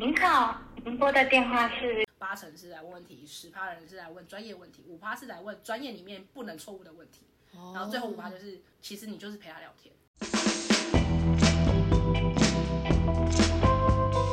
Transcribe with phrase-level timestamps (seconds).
[0.00, 7.26] 您好，您拨的电话是八成是来问问题，十趴人是来问专业问题，五趴是来问专业里面不能错误的问题，
[7.56, 9.92] 哦、然后最后五趴就是其实你就是陪他聊天。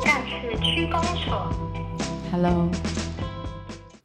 [0.04, 1.50] 下次区公所
[2.30, 2.70] ，Hello，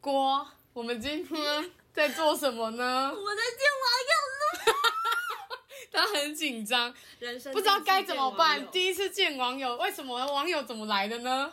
[0.00, 3.12] 郭，我们今天在做什么呢？
[3.14, 4.82] 我在见网友了。
[5.94, 8.66] 他很紧张，人生不知道该怎么办。
[8.68, 11.52] 第一次见网友，为什么网友怎么来的呢？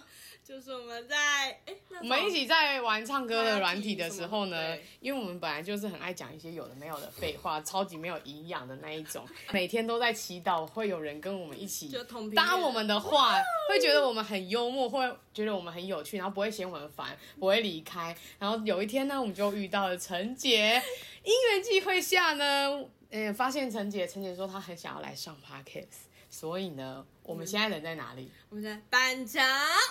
[0.49, 11.95] 就是我们在诶我们一起在玩唱歌的软体的时候呢，因为我们本来就是很爱讲一些有的没有的废话， 超级没有营养的那一种， 每天都在祈祷会有人跟我们一起
[12.35, 13.35] 搭我们的话，
[13.69, 18.17] 会觉得我们很幽默，会觉得我们很有趣，然后不会嫌我们烦，不会离开。
[18.39, 20.81] 然后有一天呢，我们就遇到了陈杰，
[21.23, 22.85] 因缘际会下呢。
[23.11, 28.31] 嗯，发现陈杰，陈杰说他很想要来上 podcast，所以呢，我们现在人在哪里？
[28.49, 29.41] 我们在板桥。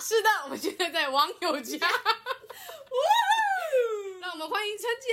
[0.01, 1.77] 是的，我们现在在网友家。
[1.85, 1.91] 哇！
[4.21, 5.09] 让我们欢迎陈姐。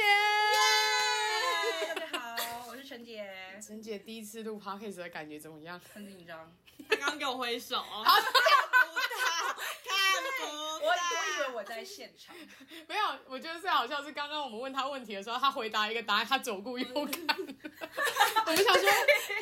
[1.94, 3.28] 大家好，我是陈姐。
[3.60, 5.80] 陈姐第一次录 podcast 的感觉怎么样？
[5.92, 6.52] 很紧张。
[6.88, 7.84] 她刚刚给我挥手。
[10.78, 10.96] 我我以
[11.40, 12.34] 为我在现场，
[12.86, 13.04] 没有。
[13.26, 16.94] 我觉得最好笑是刚刚我们问他问题的时候，他回答一个答案，他左顾右看。
[18.46, 18.88] 我们想说，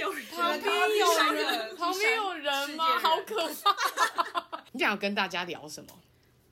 [0.00, 2.98] 有人旁边有人，旁边有人吗？
[2.98, 3.76] 好可怕！
[4.72, 5.90] 你想要跟大家聊什么？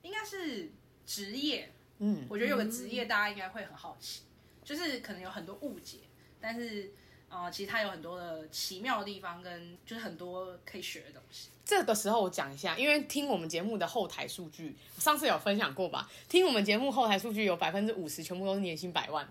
[0.01, 0.71] 应该是
[1.05, 1.71] 职业。
[1.99, 4.23] 嗯，我觉得有个职业大家应该会很好奇，
[4.63, 5.99] 就是可能有很多误解，
[6.39, 6.91] 但是。
[7.29, 11.49] 啊、呃，其实它有很多的奇妙的地方，跟就是很多可以学的东西。
[11.65, 16.07] 这个时候我讲一下，因为听我们节目的后台数据，上次有分享过吧？
[16.29, 19.27] 听我们节目后台数据有百分之五十全部都是年薪百万，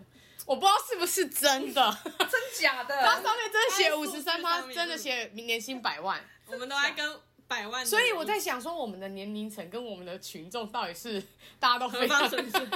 [0.47, 3.03] 我不知道是不是真的， 真假的？
[3.07, 7.21] 它上面真的写五十三，趴真的写年薪百万，我们都爱跟。
[7.53, 11.23] 百万，所以我在想说，我们的年龄层跟我们的群众到底是
[11.61, 12.27] 大家都非常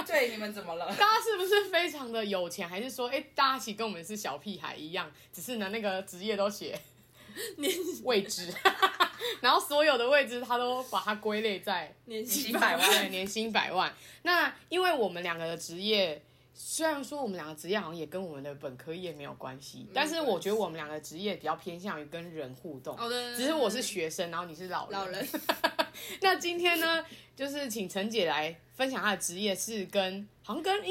[0.05, 0.85] 对你们怎么了？
[0.93, 6.79] 大家是不是非常的有钱，还是说，哎、欸，大家其实跟我们是小屁孩一样，只是呢那个职业都写
[7.57, 7.73] 年
[8.03, 8.53] 未知，
[9.41, 13.91] 然后所有的位置他都把它归类在年薪百万，年薪百万。
[14.21, 16.21] 那因为我们两个的职业。
[16.59, 22.97] 虽然说我们两个职业好像也跟我们的本科业没有关系，但是我觉得我们两个职业比较偏向于跟人互动。
[22.97, 24.99] 好的，只是我是学生，然后你是老人。
[24.99, 25.27] 老人。
[26.21, 30.83] 那今天呢，就是请陈姐来分享她的职业是跟，好像跟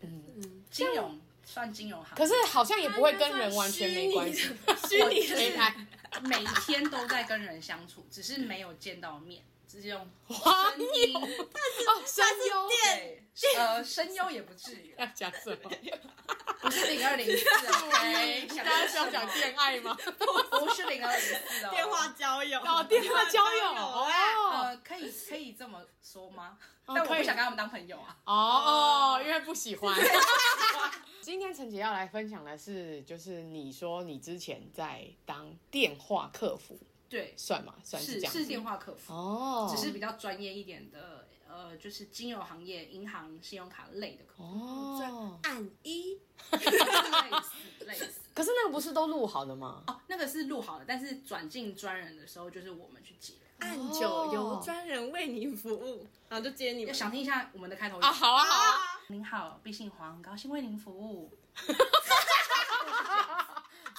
[0.00, 4.48] 嗯嗯金融算金融行，可是好像也不会跟人完全没关系。
[4.88, 5.76] 虚拟的台，
[6.22, 9.42] 每天都在跟人相处，只是没有见到面。
[9.70, 10.42] 直接用声
[11.12, 13.22] 优哦，声优对，
[13.56, 14.92] 呃，声优也不至于。
[14.98, 15.70] 要讲什么？
[16.60, 18.46] 不是零二零四，OK？
[18.58, 19.96] 大家是要讲恋爱吗？
[20.50, 21.34] 不是零二零四
[21.66, 24.08] 哦，电话交友哦，电话交友哦，
[24.52, 26.58] 呃，可以可以这么说吗？
[26.84, 28.16] 但我不想跟他们当朋友啊。
[28.24, 29.96] 哦哦，因为不喜欢。
[31.22, 36.76] 今天陈姐要来分享的是，就是你说你之前在当电话客服。
[37.10, 46.20] 对，算嘛，算是这样，是电话客服哦，只是比较专业一点的，呃，就是金融行业、银行、信用卡类的客服哦，按一，
[46.52, 48.20] 类似类似。
[48.32, 49.82] 可是那个不是都录好的吗？
[49.88, 56.94] 哦，那个是录好的，但是转进专人的时候，就是我们去接，按九由专人为您服务，然后就接你们。
[56.94, 58.12] 想听一下我们的开头啊？
[58.12, 59.00] 好啊，好啊。
[59.08, 61.32] 您好，敝姓黄，高兴为您服务。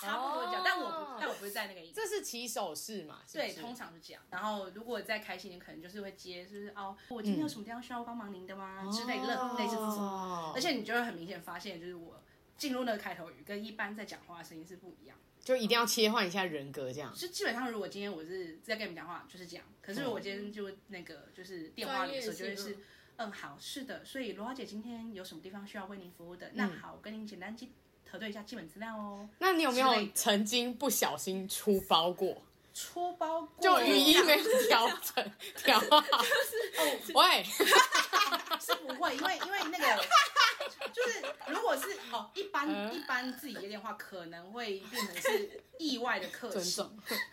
[0.01, 1.93] 差不多讲，但我不，但我不是在那个意思。
[1.93, 3.19] 这是起手式嘛？
[3.31, 4.23] 对，通常是这样。
[4.29, 8.89] 然后如果再开心点，可能就是会接，就是哦，我今天有什么地方需要帮忙您的吗？
[8.91, 10.51] 之类的，类似这种。
[10.53, 12.21] 而且你就会很明显发现，就是我
[12.57, 15.17] 进入那个开头语，跟一般在讲话的声音是不一样。
[15.43, 17.11] 就一定要切换一下人格，这样。
[17.15, 19.65] 就基本上，如果今天我是在跟你们讲话，就是这样。
[19.81, 22.77] 可是我今天就那个，就是电话里的时候，就会是，
[23.15, 24.05] 嗯，好，是的。
[24.05, 26.51] 所以罗小姐今天有什么地方需要为您服务的？
[26.53, 27.71] 那好，我跟您简单记。
[28.11, 29.27] 核对一下基本资料哦。
[29.39, 32.35] 那你有没有曾经不小心出包过？
[32.73, 35.31] 出包过就语音没有调整，
[35.63, 37.43] 调好就是喂，
[38.61, 40.03] 是不会，因为因为那个
[40.93, 46.83] 就是如果是哦一般、嗯、一般自己接电话可能会变成是意外的客气，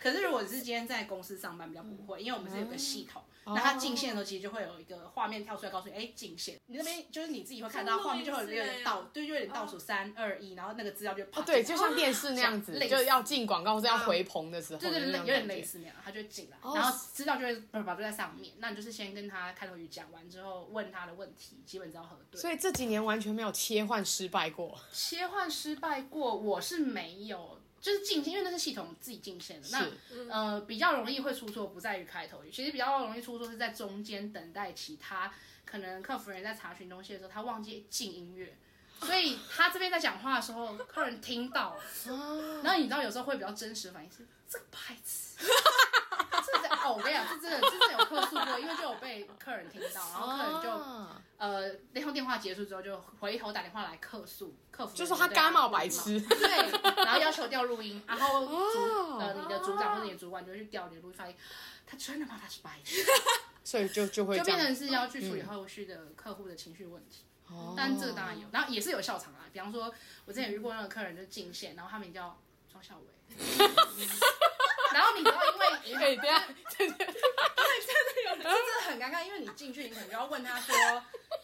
[0.01, 3.23] 可是如果是今天在公司上班比较不会，因为我们是有个系统。
[3.23, 6.61] 嗯那他进线的时候，其实就会有一个画面跳出来，告诉你，哎，进线。
[6.67, 11.41] 你那边就是你自己会看到画面，就会有点倒，对，就有点倒数三二一，然后那个资料就跑。
[11.41, 18.53] 对，就像电视那样子，就要进广告或者要回棚的时候，对对对，有点类似那样，他就进来，然后资料就会叭叭就在上面。
[18.59, 22.41] 那你就是先跟他开头语讲完之后，问他的问题，基本上核对。
[22.41, 24.79] 所以这几年完全没有切换失败过。
[24.93, 27.61] 切换失败过，我是没有。
[27.81, 29.69] 就是进线，因为那是系统自己进线的。
[29.71, 29.87] 那
[30.33, 35.33] 呃比较容易会出错，不在于开头语，其实比较容易出错是在中间等待其他
[35.65, 38.57] 可能客服人在查询东西的时候，他忘记进音乐，
[39.01, 41.79] 所以他这边在讲话的时候，客人听到，
[42.65, 44.97] 然后你知道有时候会比较真实的反应是这个牌
[46.53, 46.69] 子。
[46.85, 61.37] 哦，我跟你讲，这真的，是真的有客诉过，因为就有被客人听到，然后客人就、啊、呃那通电话结束之后，就回头打电话来客诉，客服就说他干冒白痴，对，然后要求调录音，然后主呃你的组长或者你的主管就去调你的录音，发现
[61.87, 63.05] 他真的骂他是白痴，
[63.65, 69.93] 所以就就会就变成是要去处理后续的客户的情绪问题，嗯、但这个当然有，然后也是有笑场啊，比方说
[70.25, 72.39] 我之前遇过那个客人就进线，然后他名叫
[72.71, 73.05] 庄孝伟。
[74.99, 75.41] 然后你知道，
[75.87, 76.43] 因为哎，对啊，
[76.77, 77.15] 真的，真的
[78.25, 80.75] 有，真的很尴尬，因为你进去，你可能就要问他说，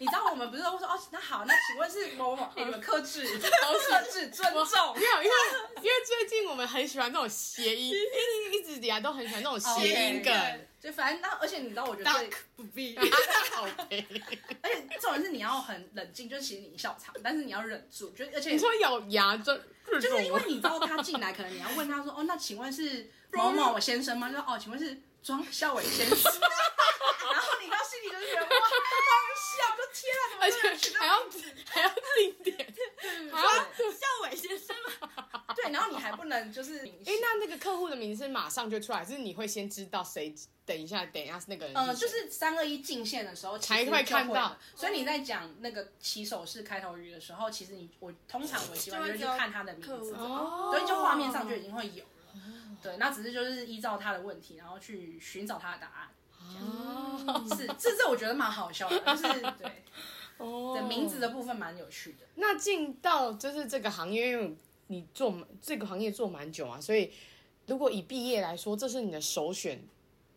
[0.01, 5.37] 你知道我们不是都说哦，那好，那请问是某某， 你们克制，克制，尊重，没有，因为
[5.77, 7.95] 因为最近我们很喜欢那种谐音，
[8.53, 12.11] 一直以来都很喜欢那种谐音梗，就反正那，而且你知道，我觉得
[12.57, 12.99] 不必，
[13.55, 19.57] 好而且重点是你要很冷静，就是其实你笑场，但是你要忍住，就而且你说咬牙就
[19.87, 23.13] 就是因为你知道他进来，可能你要问他说，哦，那请问是。
[23.37, 24.29] 某某先生吗？
[24.29, 26.33] 就说哦，请问是庄孝伟先生？
[27.33, 28.69] 然后你到心里就是觉得哇，好
[29.35, 31.15] 笑，就天啊，怎么而且还要
[31.67, 32.75] 还要定点，
[33.33, 33.43] 啊，
[33.77, 35.43] 孝伟先生吗？
[35.57, 40.35] 对，然后你还不能就是，哎，那那个客户的名字马上就出来，是你会先知道谁？
[40.67, 41.77] 等一下，等一下是那个人。
[41.77, 52.05] 呃，就是三二一进线的时候才会看到，所以你在讲那个起手式开头语的时候，其实你我通常我习惯就是去看他的名字，所以就画面上就已经会有。
[52.83, 56.11] 对，那只是就是依照他的问题，然后去寻找他的答案。
[56.39, 59.83] 哦，是，这这我觉得蛮好笑的，就是对，
[60.37, 62.27] 哦，的名字的部分蛮有趣的。
[62.35, 64.57] 那进到就是这个行业，因为
[64.89, 67.11] 你做这个行业做蛮久啊，所以
[67.67, 69.83] 如果以毕业来说，这是你的首选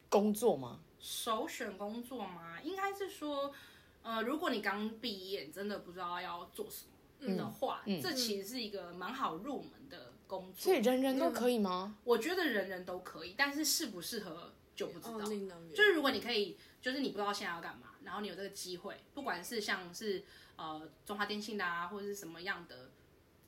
[0.07, 0.79] 工作吗？
[0.97, 2.61] 首选工作吗？
[2.63, 3.53] 应该是说，
[4.01, 6.85] 呃，如果你刚毕业，真的不知道要做什
[7.19, 10.13] 么的话，嗯，这其实是一个蛮好入门的。
[10.27, 11.97] 工作，所以人人都可以吗？
[12.03, 15.21] 我觉得人人都可以，但是适不适合就不知道。
[15.73, 20.23] 就是如果你可以，就是你不知道现在要干嘛，然后你有这个机会，不管是像是
[20.57, 22.91] 呃中华电信的啊，或者是什么样的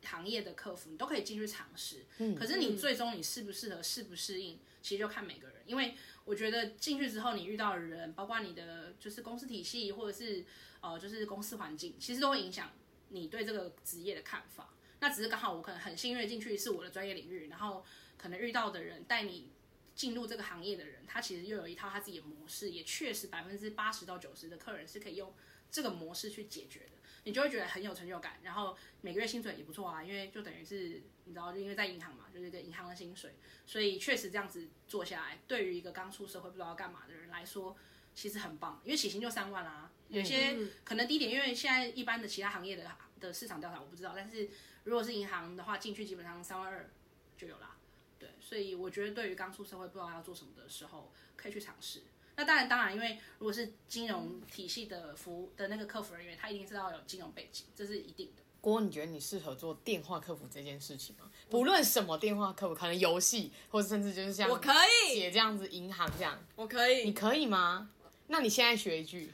[0.03, 2.05] 行业的客服，你都可以进去尝试。
[2.17, 5.57] 嗯，可是你最终你适不适合、适不适应，其实就看每个人。
[5.65, 5.95] 因为
[6.25, 10.45] 我觉得进去之后，你遇到的人，包括你的就是公司体系，或者是
[10.81, 12.71] 呃就是公司环境，其实都会影响
[13.09, 14.69] 你对这个职业的看法。
[14.99, 17.85] 那只是刚好我可能很幸运进去是我的专业领域，然后
[18.17, 19.49] 可能遇到的人带你
[19.95, 25.33] 进入这个行业的人，他其实又有一套他自己的模式，也确实百分之八十到九十的客人是可以用
[25.71, 26.91] 这个模式去解决的，
[27.23, 33.35] 你就会觉得很有成就感，然后每个月薪水也不错啊，因为就等于是你知道，就因为在银行嘛，就是一个银行的薪水，
[33.65, 37.77] 所以确实这样子做下来，对于一个刚出社会不知道要干嘛的人来说，
[38.15, 44.49] 其实很棒，因为起薪就三万啦、啊，有些可能低点，因为现在一般的其他行业的的市场调查我不知道，但是。
[44.89, 46.89] 如果是银行的话，进去基本上三万二
[47.37, 47.77] 就有啦。
[48.17, 52.01] 对，所以我觉得对于刚出社会不知道要做什么的时候，可以去尝试。
[52.35, 58.43] 那当然，当然，因为如果是金融体系的服务的那个客服人员，他一定是要有金融背景，这是一定的。
[58.61, 61.29] 郭，你觉得你适合做电话客服这件事情吗？
[61.49, 64.71] 不论什么电话客服，可能游戏，或者甚至就是像我可
[65.07, 67.89] 以姐这样子，银行这样，我可以，你可以吗？
[68.27, 69.31] 那你现在学一句。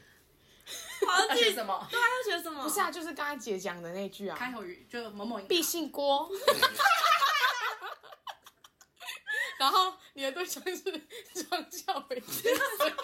[1.30, 1.86] 要学什么？
[1.90, 2.62] 对啊，要学什么？
[2.64, 6.28] 不是啊，就是刚才姐讲的那句啊，开口语就某某必姓郭。
[9.58, 10.82] 然后你的对象是
[11.48, 12.94] 庄孝伟先生， 这会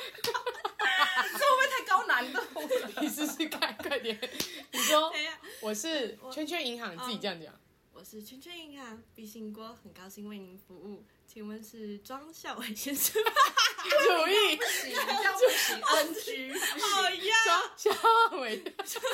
[1.49, 2.38] 不会太高难度？
[3.00, 4.21] 你试试看，快点。
[4.71, 5.11] 你说，
[5.61, 7.50] 我是圈圈银行，你自己这样讲。
[8.14, 11.02] 我是圈圈银行，毕姓郭，很高兴为您服务。
[11.26, 13.31] 请问是庄孝伟先生吗？
[13.83, 16.52] 主意 不行，不行，NG。
[16.78, 17.35] 好呀，
[17.78, 18.62] 庄孝伟。
[18.85, 19.07] 其实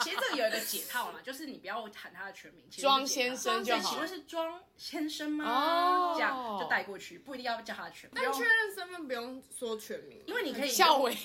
[0.00, 3.88] 其实这个有一个解套嘛，就是你不要喊他的全名，庄先生就好。
[3.88, 5.44] 请问是庄先生吗？
[5.44, 8.20] 哦，这样就带过去，不一定要叫他的全名。
[8.20, 11.16] 但确认身份不用说全名，因为你可以孝伟。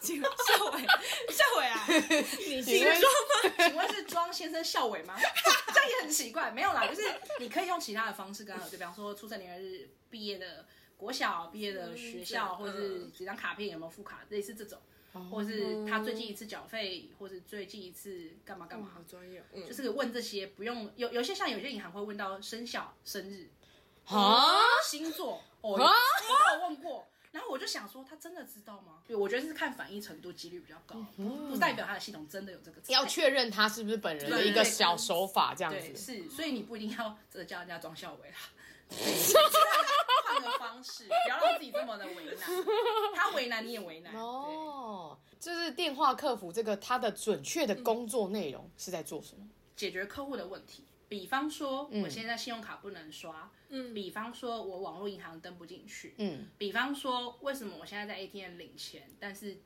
[0.00, 0.86] 请问孝伟，
[1.28, 1.86] 孝伟啊，
[2.48, 3.54] 你姓庄吗？
[3.66, 5.14] 请问是庄先生校委吗？
[5.20, 7.02] 这样也很奇怪，没有啦，就是
[7.38, 10.66] 你可以用其他的方式跟他，就比方说出生年月日、毕业的
[10.96, 14.78] 国小、毕业的学校，或者是几张卡片有没有副卡，类似这种，
[15.30, 18.90] 或者是他最近一次缴费，或是最近一次干嘛干嘛。
[18.94, 23.50] 好专业，就是问这些，不用有有些像有些银行会问到生肖、生日
[24.06, 27.06] 啊、星座，哦我有问过。
[27.32, 29.02] 然后我就想说，他真的知道吗？
[29.06, 30.96] 对，我觉得是看反应程度，几率比较高，
[31.48, 32.80] 不代表他的系统真的有这个。
[32.88, 35.96] 要确认他是不是本人的一个小手法，这样子。
[35.96, 38.36] 是，所以你不一定要真的叫人家庄孝伟啦。
[40.26, 42.36] 换个方式，不要让自己这么的为难。
[43.14, 44.14] 他为难你也为难。
[44.14, 49.48] 哦，就是电话客服这个，他的准确的工作内容是在做什么？
[49.76, 50.84] 解决客户的问题。
[51.10, 53.50] 比方说，我现在信用卡不能刷。
[53.68, 53.92] 嗯。
[53.92, 56.14] 比方说，我网络银行登不进去。
[56.18, 56.46] 嗯。
[56.56, 59.58] 比方说，为什么我现在在 ATM 领钱，但是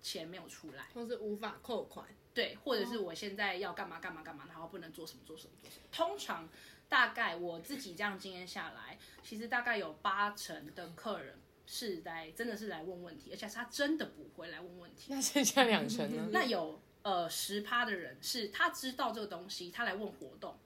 [0.00, 2.06] 钱没有出来，或是无法扣款？
[2.32, 5.82] 对，或者是我现在要干嘛干嘛干嘛，然后不能做什么做什么做什么。
[5.90, 6.48] 通常，
[6.88, 11.36] 大概我自己这样经验下来，其实大概有八成的客人
[11.66, 15.12] 是来真的是来问问题，而且是他真的不会来问问题。
[15.12, 16.28] 那剩下两成呢？
[16.30, 20.56] 那有呃十趴的人是他知道这个东西，他来问活动。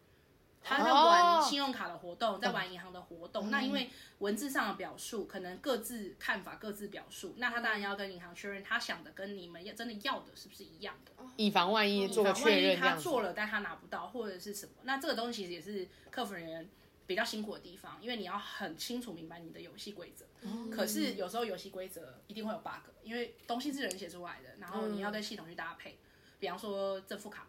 [0.62, 3.50] 他在玩信用卡的活动，在玩银行的活动。
[3.50, 3.88] 那因为
[4.18, 12.70] 文字上的表述可能各自看法、各自表述，那他当然要跟银行确认，他想的跟你们要真的要的是不是一样的，以防万一做个确认。
[12.70, 16.68] 万一他做了，但他拿不到或者是什么，那这个东西其实也是客服人员
[17.06, 20.26] 比较辛苦的地方，因为你要很清楚明白你的游戏规则。
[20.70, 25.98] 可是有时候游戏规则一定会有 bug，因为东西是人写出来的，然后你要跟系统去搭配。
[26.38, 27.46] 比方说正副卡，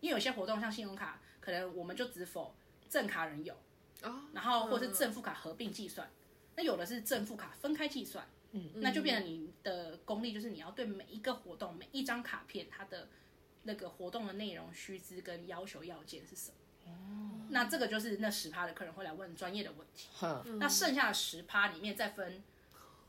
[0.00, 1.20] 因为有些活动像信用卡。
[1.44, 2.54] 可能我们就只否
[2.88, 3.52] 正卡人有，
[4.02, 6.08] 哦然后或是正副卡合并计算，
[6.56, 13.08] 那有的是正副卡分开计算，嗯，那就变成你的功力就是你要对每一个活动每一张卡片它的
[13.64, 20.08] 那个活动的内容须知跟要求要件是什么，哦，那这个就是那十趴的客人会来问专业的问题，
[20.58, 22.42] 那剩下的十趴里面再分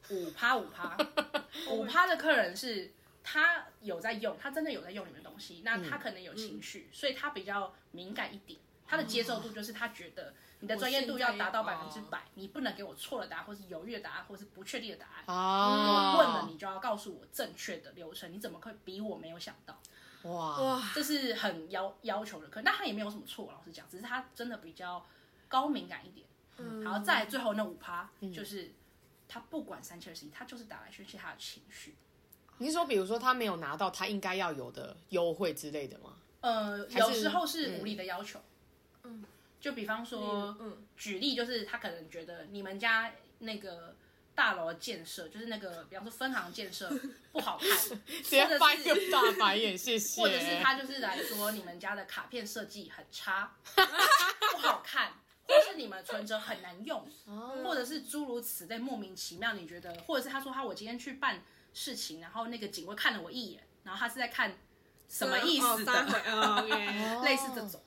[0.10, 0.98] 五趴五趴，
[1.72, 2.92] 五趴的客人是。
[3.28, 8.60] 他有在用，他真的有在用你们东西，那他可能有情绪，嗯、所以他比较敏感一点。
[8.88, 15.24] 他的接受度就是他觉得你的专业度要达到百分之百，你不能给我错了答案，或是犹豫的答案，或是不确定的答案。
[15.26, 18.32] 哦、我问了，你就要告诉我正确的流程。
[18.32, 19.82] 你怎么可以比我没有想到？
[20.24, 22.48] 哇哇，这是很要要求的。
[22.50, 25.04] 可那他也没有什么错，老实讲，只是他真的比较
[25.48, 26.28] 高敏感一点。
[26.58, 28.72] 嗯，然后再最后那五趴，就是
[29.28, 31.96] 他不管三七二十一，他就是打来宣泄他的情绪。
[32.58, 36.14] 你是说，比如说他没有拿到他应该要有的优惠之类的吗？
[36.42, 38.40] 呃，有时候是无理的要求。
[39.04, 39.24] 嗯，
[39.60, 43.96] 就比方说，嗯，举例就是他可能觉得你们家那个
[44.34, 46.90] 大楼的建设，就是那个比方说分行建设
[47.34, 50.22] 不好看， 直接翻个大白眼，谢谢。
[50.22, 53.56] 或者是他就是来说你们家的卡片设计很差，
[54.54, 55.12] 不好看，
[55.44, 57.06] 或是你们存折很难用，
[57.64, 61.44] 或者是诸如此类莫名其妙，你觉得，或者是他说他我今天去办。
[61.76, 64.58] 事情，然后那个警卫看了我一眼，然后他是在看
[65.08, 65.94] 什么意思的？
[67.24, 67.80] 类似这种，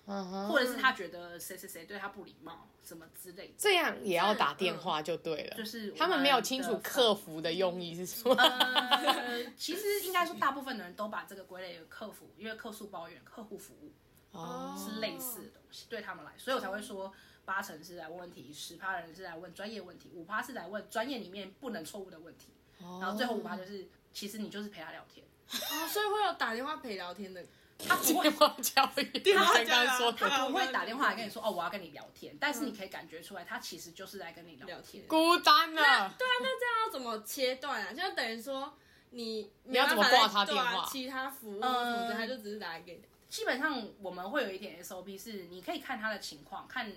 [0.48, 5.56] 或者是他觉得谁谁谁对他不礼貌，什么之类的，这样也要打电话就对了。
[5.56, 8.34] 就是他们没有清楚客服的用意是什么。
[8.34, 13.90] 呃， 其实应该说大部分的人都把这个归类为客服，因为客诉抱怨、客户服务
[14.32, 17.12] 哦是类似的东西，对他们来，所以我才会说
[17.46, 22.52] 八成是来问问题，十趴人是来问专业问题，五趴是来问专业里面不能错误的问题。
[22.80, 27.44] 然后最后五趴就是，其实你就是陪他聊天，哦，所以会有打电话陪聊天的，
[27.78, 28.30] 他不会
[28.62, 35.82] 教育，他刚刚说他不会打电话来跟你说哦，我要跟你聊天，但是你可以感觉出来，他其实就是在跟你聊天，孤单了。
[35.82, 37.92] 对啊，那这样要怎么切断啊？
[37.92, 38.72] 就等于说
[39.10, 40.86] 你你要怎么挂他电话？
[40.90, 43.02] 其他服务什么他就只是打来给你。
[43.28, 46.90] 基本上我们会有一点 SOP，是你可以看他的情况，看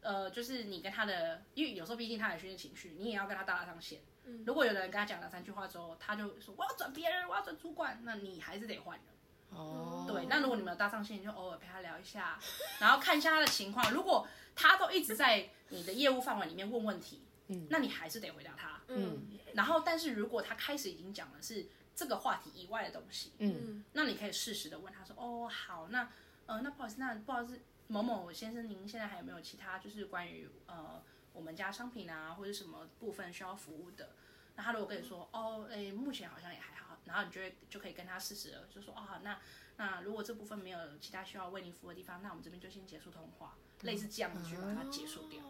[0.00, 4.00] 呃，就是你跟他的，因为有时候毕竟他有宣泄情绪，你也要跟他搭上线。
[4.46, 9.06] 如果有的人跟他讲两三句话之后，他就说我要转别人，我要转主管，那你还是得换人。
[9.50, 10.26] 哦，对。
[10.26, 12.38] 那如果你们有搭上线，就偶尔陪他聊一下，
[12.80, 13.92] 然后看一下他的情况。
[13.92, 18.80] 如果他都一直在你的业务范围里面问问题，嗯，那你还是得回答他。
[18.88, 19.26] 嗯。
[19.54, 26.08] 然后，但是如果他开始已经讲的是这个话题以外的东西，嗯，那你可以适时的问他说，哦，好，那
[26.46, 31.02] 呃，那不好意思，那不好意思，某某先生，您现在还有没有其他就是关于呃。
[31.32, 34.10] 我们家商品啊，或者什么部分需要服务的，
[34.56, 39.38] 那他如果跟你说，哦，哎，目前好像也还好，然后你就会就可以跟他试试了，就说，哦，那
[39.76, 45.40] 那如果这部分没有其他需要为您服务的地方，那我们这边就先结束通话，类似这样子去把它结束掉。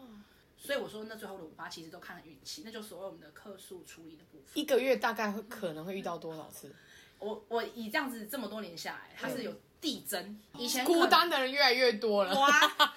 [0.57, 4.47] 所以我说，那最后的五八其实都看运气，那就所谓我们的客诉处理的部分。
[4.53, 6.73] 一个月大概会可能会遇到多少次？
[7.19, 9.53] 我我以这样子这么多年下来，它是有。
[9.83, 12.33] 递增，以前孤单的人越来越多了。
[12.39, 12.49] 哇，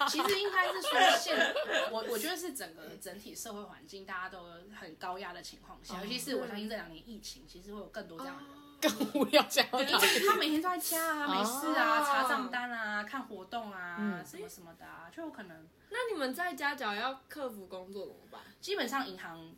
[0.07, 1.55] 其实应该是说现，
[1.90, 4.45] 我我觉得是整个整体社会环境大家都
[4.81, 9.69] 很高压的情况下，尤其是我相信这两年疫情，其实会有更多这样的人更无聊这样。
[9.73, 15.69] 因为他每天都在家啊，没事啊，查账单啊，看活动啊，什么什么的啊，就有可能。
[15.90, 18.40] 那你们在家假如要克服工作怎么办？
[18.61, 19.52] 基本上银行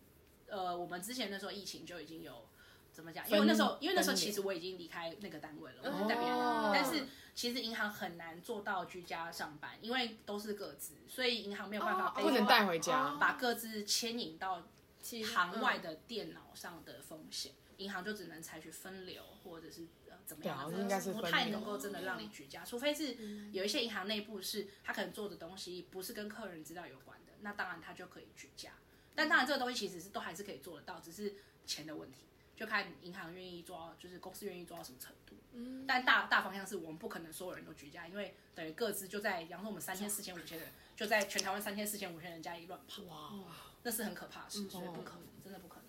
[0.49, 2.49] 呃，我们之前那时候疫情就已经有
[2.99, 3.25] 怎么讲？
[3.31, 14.67] 因为那时候，因为那时候其实我已经离开那个单位了，我在别人单位，但是其实银行很难做到居家上班，因为都是各自，所以银行没有办法不能带回家，把各自牵引到
[15.01, 23.17] 行外的电脑上的风险，银行就只能采取分流或者是呃怎么样，应该是不太能够真的让你居家，除非是
[23.53, 28.73] 有一些银行内部是他可能做的东西不是跟客人资料有关的，那当然他就可以居家。
[29.15, 31.35] 但当然，这个东西其实是都还是可以做得到，只是
[31.67, 32.27] 钱的问题，
[32.59, 35.37] 就看银行愿意做到，就是公司愿意做到什么程度。
[35.53, 35.85] 嗯。
[35.87, 43.03] 但大大方向是我们不可能所有人都居家，因为等于各自就在，比方说我们三千、四千、五千人，就在全台湾三千、四千、五千人家里乱跑。
[43.05, 43.45] 哇。
[43.85, 45.85] 那是很可怕的事，所以不可能，真的不可能。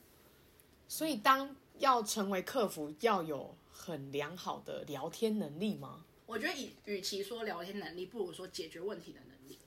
[0.87, 6.05] 所以，当要成为客服，要有很良好的聊天能力吗？
[6.27, 9.57] 我觉得，与与其说聊天能力，不如说解决问题的能力。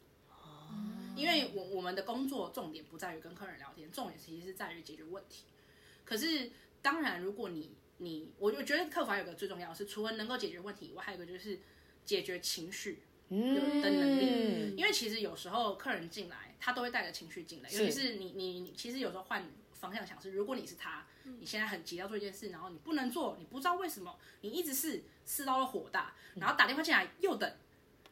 [1.15, 5.45] 因为我我们的工作重点不在于跟客人聊天，重点其实是在于解决问题。
[6.05, 6.51] 可是
[6.83, 11.61] 当然，如果你你我我觉得客服还有个最重要的是，除了能够解决问题以外，还有一个就是
[12.05, 14.27] 解决情绪的能力。
[14.29, 27.51] 嗯、因为其实有时候客人进来，他都会带着情绪进来，尤其是你你你，其实有时候换方向想是，如果你是他，你现在很急要做一件事，然后你不能做，你不知道为什么，你一直是试到了火大，然后打电话进来又等。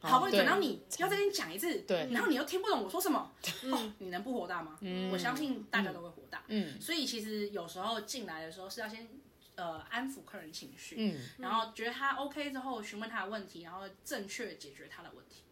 [0.09, 3.31] 好不容易等到你要再跟你讲一次，对，然后你又听不懂我说什么，
[3.71, 4.77] 哦，你能不火大吗？
[4.81, 6.43] 嗯，我相信大家都会火大。
[6.47, 9.07] 嗯，所以其实有时候进来的时候是要先
[9.55, 15.43] 呃安抚客人情绪，嗯，然后觉得他 OK 之后询问他的问题，然后正确解决他的问题，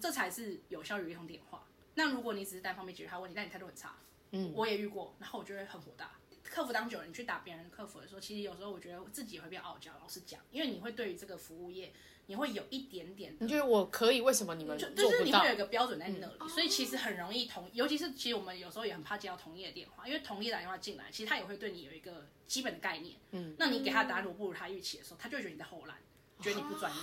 [0.00, 1.64] 这才是有效于一通电话。
[1.94, 3.94] 那如果你只是单方面解决他问题，那你态度很差，
[4.32, 6.10] 嗯，我也遇过，然后我就会很火大。
[6.54, 9.90] 客服当久了，你去打别人客服的时候，其实有时候我觉得我自己也会变傲娇。
[10.00, 11.92] 老实讲，因为你会对于这个服务业。
[12.26, 14.22] 你会有一点点，你觉得我可以？
[14.22, 15.02] 为什么你们做不到？
[15.02, 23.16] 就是你会有一个标准在那里，嗯、所以其实很容易同，尤其是其实我们有时候也很怕接到同业的电话，因为同业打电话进来，其实他也会对你有一个基本的概念。
[23.32, 25.98] 嗯，那你给他答案如果不如他预期的时候，他就会觉得你在后烂。
[26.44, 26.98] 觉得你不专业，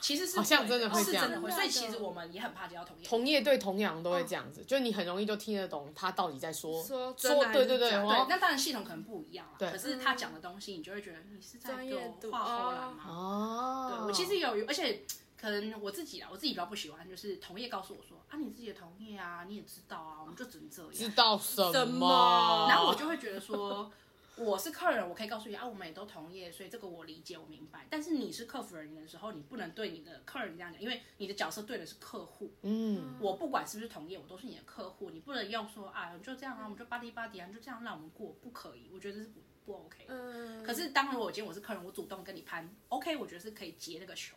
[0.00, 3.06] 其实是好像真的会这样，是真的会，所以其实我们也很怕接到同业。
[3.06, 7.90] 同业对同样都会这样子，就你很容易就听得懂他到底在说说说，对对对对。
[7.90, 13.04] 那当然系统可能不一样了，可是他讲的东西，你就会觉得你是在给我画唬烂吗？
[13.06, 15.04] 哦，对我其实有，而且
[15.38, 20.90] 可能我自己啦，我自己比较不喜欢，就是同业告诉我说啊，你自己的同业啊，你也知道啊，我们就只能这样。
[20.92, 22.66] 知道什么？
[22.70, 23.92] 然后我就会觉得说。
[24.38, 27.86] 我是客人，我可以告诉你啊，我们也都同业，所以这个我理解，我明白。
[27.90, 32.52] 但是你是客服人员的时候，你不能对你的客人这样讲，因为你的角色对的是客户。
[32.62, 40.04] 嗯，我不管是不是同业，我都是你的客户，你不能用说啊，就这样啊，我们就巴迪巴迪啊，就这样让我们过，不可以，我觉得这是不不 OK。
[40.08, 40.62] 嗯。
[40.64, 44.36] 可是当如果今天我是客人，我主动跟你攀，OK，我觉得是可以接那个球。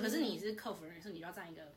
[0.00, 1.72] 可是你是客服人员，是你要站一个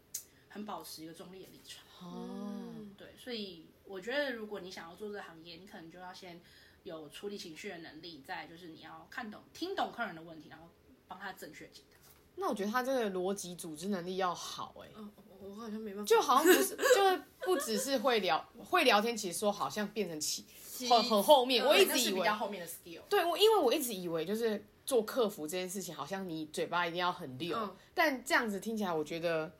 [0.49, 1.86] 很保持一个中立的立场。
[2.02, 2.73] 哦。
[2.97, 6.41] 对，所以我觉得如果你想要做这个行业，你可能就要先。
[6.83, 10.69] 有处理情绪的能力，再就是你要看懂、听懂客人的问题，然后
[11.07, 11.97] 帮他正确解答。
[12.35, 14.93] 那我觉得他这个逻辑组织能力要好哎、欸。
[14.97, 16.07] 嗯，我好像没办法。
[16.07, 20.45] 就好像不是，就是不只是会聊会聊天，其实说好像变成起
[20.89, 21.65] 很很后面。
[21.65, 23.01] 我一直以为比较后面的 skill。
[23.09, 27.57] 对，我因为我一直以为就是做客服这件事情，好像你嘴巴一定要很溜。
[27.57, 29.51] 嗯、但这样子听起来，我觉得。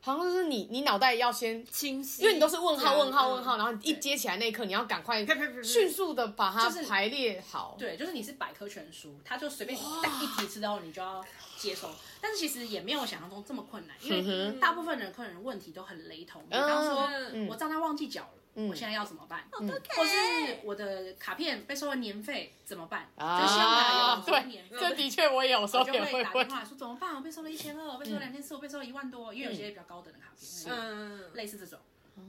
[0.00, 5.26] 好像就是你，你脑袋要先清晰，因为你都是问号、问号、问号，然后一接起来那一刻，你要赶快
[5.62, 7.76] 迅速的把它排列好。
[7.78, 11.24] 对，就是你是百科全书，他就随便带一提示之后，你就要
[11.56, 11.90] 接收。
[12.20, 16.42] 但是其实也没有想象中这么困难，因为大部分人客人问题都很雷同。
[16.48, 17.08] 比方说，
[17.48, 18.37] 我账单忘记缴了。
[18.66, 19.44] 我现在要怎么办？
[19.50, 23.08] 或是我的卡片被收了年费怎么办？
[23.16, 27.14] 就信用卡有收年费，这的确我有时候也会打电话说怎么办？
[27.14, 31.78] 我被收了一千二，我被收了两千四，我被收了一万多，因为有些比较高等的卡片，嗯，类似这种。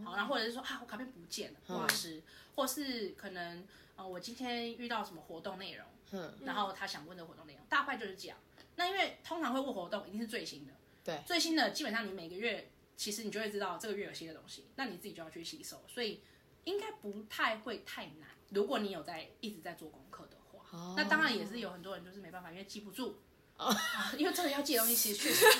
[0.05, 2.21] 好，然后或者是说啊，我卡片不见了，挂失，
[2.55, 3.65] 或是可能
[3.95, 8.37] 呃，我今天遇到什么活动内容，嗯，然后他想问的活动内容，大概就是这样。
[8.75, 12.69] 那因为通常会问活动，一定是最新的，对，最新的基本上你每个月。
[12.99, 16.21] 其实你就会知道这个月有新的东西，那你自己就要去吸收，所以
[16.65, 18.27] 应该不太会太难。
[18.49, 23.21] 如果你有在一直在做功课的话，哦、那当然也是有很多人就是没办法，因为记不住。
[23.55, 25.55] 哦啊、 因为真的要记的东西，其实确实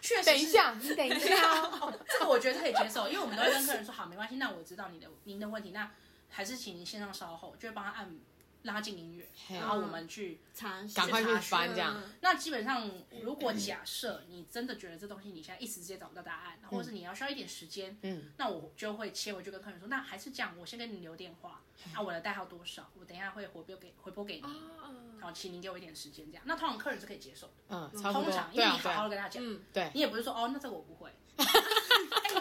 [0.00, 0.24] 确实。
[0.24, 5.92] 等一下，你等一下、哦， 这个我觉得可以接受，因为我们都会跟客人说好，没关系，那我知道你的您的问题，那
[6.30, 8.18] 还是请您线上稍后，就会帮他按。
[8.62, 12.00] 让他进音乐，然后我们去查，赶快去翻这样。
[12.20, 12.90] 那基本上，
[13.22, 26.42] 如果假设你真的觉得这东西你现在一时之间找不到答案，或者是你要需要一点时间，嗯，那我就会切回去跟客人说，那还是这样，我先跟你留电话，啊，我的代号多少，我等一下会回拨给回拨给你，好，请您给我一点时间这样。
[26.46, 31.10] 那通常客人是可以接受的，嗯，通常因为你好好的跟他讲，嗯，对，你也不是说哦，那这个我不会。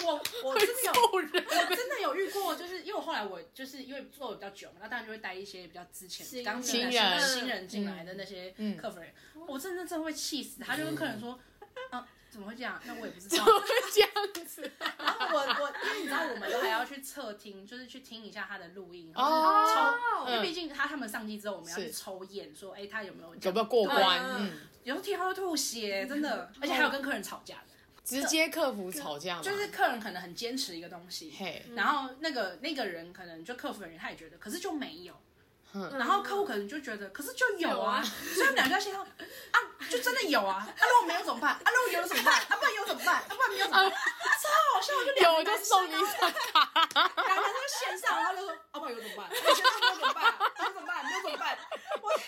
[0.02, 0.06] 哎，
[0.44, 9.14] 我我真的有，我真的有遇过，就是因为我后来我就是因为做的比较久嘛，那当然就会带一些比较之前刚进来新人进来的那些客服人，
[9.48, 11.40] 我真的真的会气死，他就跟客人说，
[11.92, 12.08] 啊。
[12.32, 12.82] 怎么会这样？
[12.86, 13.44] 那我也不知道。
[13.44, 14.10] 怎么会这样
[14.48, 14.72] 子？
[14.80, 19.68] 然后我我，因为你知道，我们都还要去侧听，就是去听一下他的录音，哦，
[20.26, 24.22] 抽，因为毕竟他他们上机之后，我们要去抽验，说，哎，他有没有有没有过关？
[24.40, 24.50] 嗯，
[24.86, 27.71] 有时候听他会吐血，真的，而且还有跟客人吵架的，
[28.04, 35.14] 直接客服吵架，就是客人可能很坚持一个东西，嘿，然后那个那个人可能就客服人员他也觉得，可是就没有。
[35.98, 38.04] 然后客户可能就觉得，可是就有啊，
[38.36, 39.58] 所以他们两个要先说啊，
[39.90, 41.52] 就真的有啊，啊如果没有怎么办？
[41.54, 42.42] 啊如果有怎么办？
[42.50, 43.16] 啊不然有怎么办？
[43.24, 43.90] 啊不然没有怎么办？
[43.90, 46.70] 超好笑，就两个人送你一张卡，
[47.24, 49.30] 两个人在线上，然后就说啊不然有怎么办？
[49.30, 49.64] 没有怎
[50.02, 50.34] 么办？
[50.60, 51.06] 有怎么办？
[51.06, 51.58] 没有怎么办？
[52.02, 52.12] 我，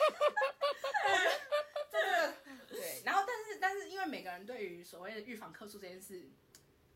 [1.92, 2.34] 真的
[2.70, 6.30] 对，然后但是但是因为每个人对于所谓的预防客诉这件事，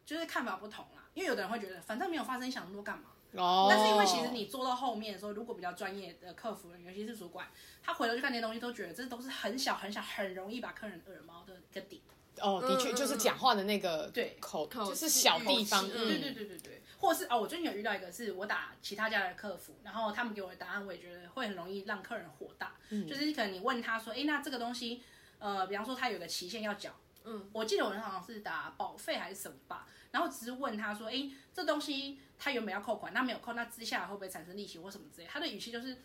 [0.05, 3.11] 就是看法不同啦，因为有的人会觉得反正没有发生，想那么多干嘛？
[3.33, 7.47] 哦，但是因为其实你做到后面的时候，如果比较专业的客服人员，尤其是主管，
[7.83, 12.01] 他回头去看这些东西，都觉得这都是很小很小，很容易把客人耳毛的一个点。
[12.39, 15.87] 哦，的确，就是讲话的那个对口，就是小地方。
[15.89, 22.75] 对对对对对，或者是哦，我最近有遇到一个，是我打其他家的客服，然后他们给我的答案，我也觉得会很容易让客人火大。
[22.89, 25.01] 嗯，就是可能你问他说，哎，那这个东西，
[25.39, 26.91] 呃，比方说他有个期限要缴，
[27.29, 29.85] 嗯，我记得我好像是打保费还是什么吧。
[30.11, 35.97] 然后只是问他说：“哎，这东西他原本要扣款，那没有扣，那之下来会不会产生利息或什么之类？”他的语气就是：“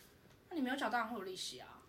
[0.51, 1.81] 那你没有缴，当然会有利息啊。”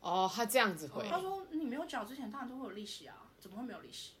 [0.00, 1.08] 哦，他这样子回。
[1.08, 4.12] 他说：“你没有缴之前，当然都会有利息啊，怎么会没有利息？”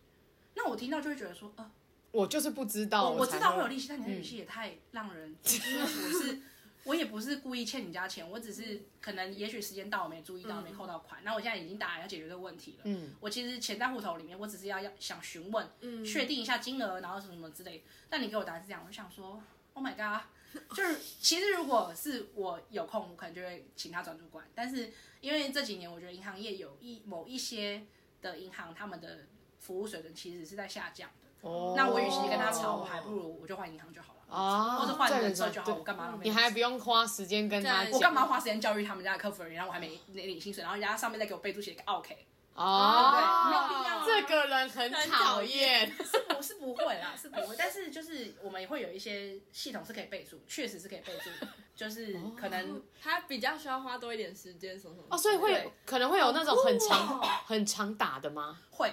[0.56, 1.70] 那我听到就会觉得说：“呃，
[2.10, 3.10] 我就是不知道。
[3.10, 6.40] 我”我知道会有利息，但你的语气也太让人，我是。
[6.86, 11.20] 我也不是故意欠你家钱，我只是可能也许时间到我没注意到，没扣到款。
[11.24, 12.82] 那、嗯、我现在已经打来要解决这个问题了。
[12.84, 17.82] 嗯，我其实钱在户头里面，我只是要要想询问，嗯，确定一下金额，然后什么什么之类。
[18.08, 19.42] 但你给我答案是这样，我就想说
[19.74, 20.22] ，Oh my god，
[20.76, 24.46] 就是其实如果是我有空，我可能就会请他转主管。
[24.54, 27.84] 但是因为这几年我觉得银行业有一某一些
[28.22, 29.26] 的银行，他们的
[29.58, 31.48] 服务水准其实是在下降的。
[31.48, 32.95] 哦，那我与其跟他吵，我还
[33.40, 34.20] 我就换银行就好了。
[34.28, 36.18] 哦，或者换人车就好，我干嘛？
[36.22, 42.26] 你还不用花时间跟他，我干嘛花时间教育他们家的客服人员，然后我还没领薪水，然后人家上面再给我备注写个 OK。
[42.54, 44.04] 哦，对，没有必要。
[44.04, 46.42] 这个人很讨厌，是不？
[46.42, 47.54] 是不会啦， 是不会。
[47.58, 55.06] 但是就是我们也会有一些系统是可以备注，确实是可以备注，就是可能他比较需要花多一点时间什么什么。
[55.10, 58.58] 哦，所以会可能会有那种很长很长打的吗？
[58.70, 58.92] 会。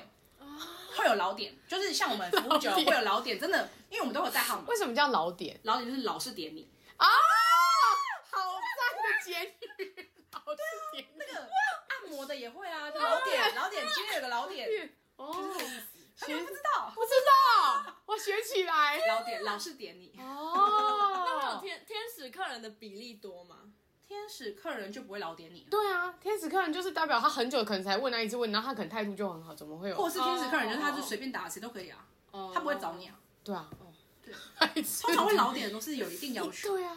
[0.95, 4.63] 会有老点，就是像我们服务久了会有老点，真的，因为我们都有代号嘛。
[4.67, 5.59] 为什么叫老点？
[5.63, 7.05] 老点就是老是点你啊，
[8.31, 8.39] 好
[8.79, 11.07] 赞的监狱，老是点。
[11.15, 14.67] 那个按摩的也会啊，就老点，老点，今天有个老点
[15.15, 15.31] 哦，
[16.15, 18.97] 学不知道，不知道，我学起来。
[19.07, 21.39] 老点，老是点你哦。
[21.39, 23.57] 那天天使客人的比例多吗？
[24.07, 25.67] 天使客人就不会老点你。
[25.69, 29.95] 对啊，天使客人就是代表他很久可能才问那一次问，然后他可能态度就很好，怎么会有？
[29.95, 32.03] 或者是天使客人，就是他就随便打谁都可以啊，
[32.51, 33.19] 他不会找你啊。
[33.43, 34.33] 对啊，哦对，
[35.01, 36.69] 通常会老点的都是有一定要求。
[36.69, 36.95] 对啊，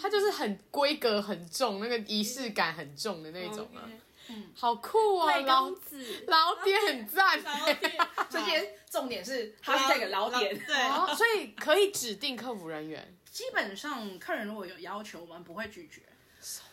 [0.00, 3.82] 他就是很规格很重，那个仪式感很重的那种啊。
[4.28, 7.42] 嗯，好酷哦，老子老点很赞。
[7.42, 7.98] 老点，
[8.28, 13.16] 这边 重点是他是这个老点，对，所以可以指定客服人员。
[13.30, 16.02] 基本上客人如果有要求，我们不会拒绝。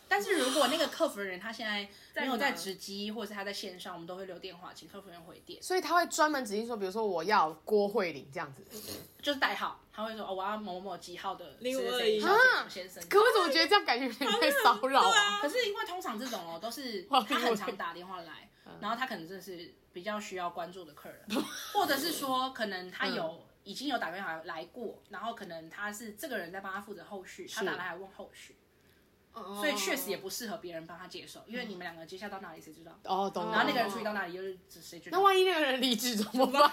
[0.08, 1.88] 但是如果那个客服人员他现在
[2.22, 5.62] 没有在值机，或者是他在线上，我们都会留电话，请客服人员回电。
[5.62, 8.64] 所以他会专门指定说，比如说我要郭慧玲这样子，
[9.20, 12.20] 就是代号，他会说哦，我要某某几号的零二一
[12.68, 13.02] 先生。
[13.08, 15.40] 可我怎么觉得这样感觉有点被骚扰啊？
[15.40, 18.48] 可是因为通常这种哦，都是他很常打电话来，
[18.80, 28.56] 然后他可能真的是比较需要关注的客人，或者是说可能他有已经有打电话来过，然后可能他是这个人在帮他负责后续，他打来还问后续。
[29.34, 32.96] 所以确实也不适合别人帮他接手，因为你们两个接下到哪里谁知道？
[33.02, 33.50] 哦，懂。
[33.50, 35.18] 然后那个人处理到哪里又是谁知道？
[35.18, 36.70] 那万一那个人离职怎么办？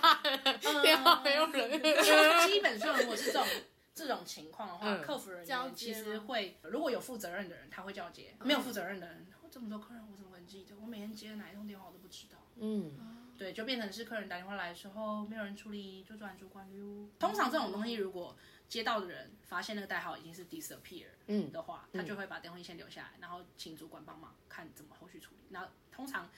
[0.84, 1.72] 电话没有人。
[2.46, 3.48] 基本上如果是这种
[3.96, 10.76] 这种情况的话，客服人员其实会，如果有负责任的人他会交接，没有负责任的人，我这么多客人我怎么会记得？
[10.80, 12.38] 我每天接哪一通电话我都不知道。
[12.58, 12.92] 嗯，
[13.40, 17.10] 对，就变成是客人打电话来的时候没有人处理，就转主管哟。
[17.18, 18.38] 通常这种东西如果。
[18.72, 25.44] 接到的人发现那个代号已经是 disappear 嗯的话，嗯、他就会把电话线留下来，然后请主管帮忙看怎么后续处理。
[25.50, 26.30] 那通常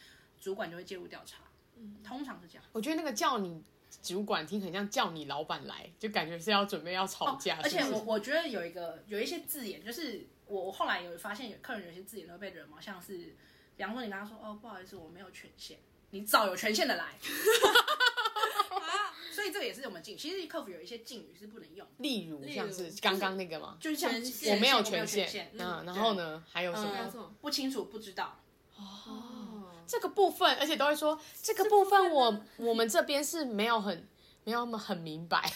[0.41, 1.43] 主管就会介入调查，
[1.77, 2.63] 嗯，通常是这样。
[2.71, 3.63] 我觉得那个叫你
[4.01, 7.59] 主管听很像叫你老板来，就感觉是要准备要吵架。
[7.61, 13.35] 而且我我觉得有一个有一些字眼，就是我我后来有发现有客人有些字眼都会被惹毛，像是
[13.77, 15.77] 比方说你跟他说哦不好意思我没有权限，
[16.09, 17.15] 你找有权限的来。
[17.21, 17.31] 所
[19.33, 20.17] 所以这个也是我们禁。
[20.17, 27.35] 其实客服有一些禁语是不能用，例如像是刚刚那个嘛，就是像我没有权限，嗯，然后呢还有什么？
[27.41, 28.39] 不清楚，不知道。
[28.75, 34.07] 哦，这个部分，而且都会说这个部分我我们这边是没有很
[34.43, 35.51] 没有那么很明白，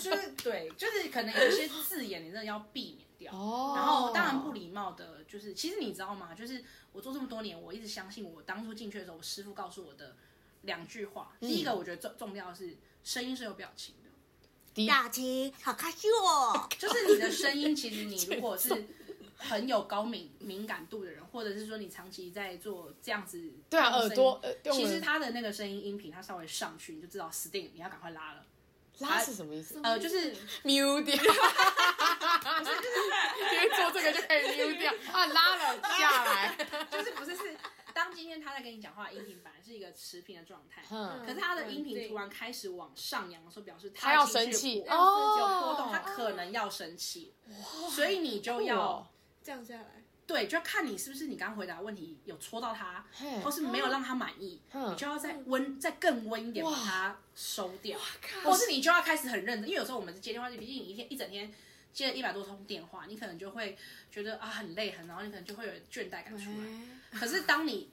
[0.00, 3.32] 就是 对，就是可能有一些字眼你真的要避免掉。
[3.32, 6.34] 哦，然后当然不礼貌的，就是其实你知道吗？
[6.34, 10.16] 就是我做这么多年，我一直相信我当初进去的时候，我师傅告诉我的
[10.62, 11.36] 两句话。
[11.38, 12.76] 第一个我觉得重重要的是
[13.08, 14.10] 声音是有表情的，
[14.84, 18.86] 表情好开心哦， 就是你的声音，其实你 如果是。
[19.40, 23.40] 很有高敏敏感度的人，或者是说你长期在做这样子，
[23.70, 24.42] 对啊，耳朵，
[24.72, 28.44] 其实他的那个声音音频，他稍微上去，你就知道死定了，你要赶快拉了。
[28.98, 29.78] 拉是什么意思？
[29.84, 31.14] 呃，就是 mute 掉，
[33.54, 34.92] 因为做这个就可以 mute 掉。
[35.12, 36.56] 啊，拉了下来，
[36.90, 37.67] 就是不是是当
[38.18, 47.32] 今天他在跟你讲话，音频本来是一个持平的状态，嗯，可是他的音频突然开始往上扬的时候，表示他要生气，哦，有波动，他可能要生气，
[47.90, 49.08] 所以你就要。
[49.40, 53.06] 降下来，对，就要看你是不是你刚刚回答的问题有戳到他，
[53.42, 57.98] 或是没有让他满意，你就要再温，再更温一点把它收掉，
[58.44, 61.50] 或是你就要开始很认真，因为有时候我们接电话，毕竟你一天一整天
[61.94, 63.78] 接了一百多通电话，你可能就会
[64.10, 67.18] 觉得啊很累很，然后你可能就会有倦怠感出来。
[67.18, 67.88] 可是当你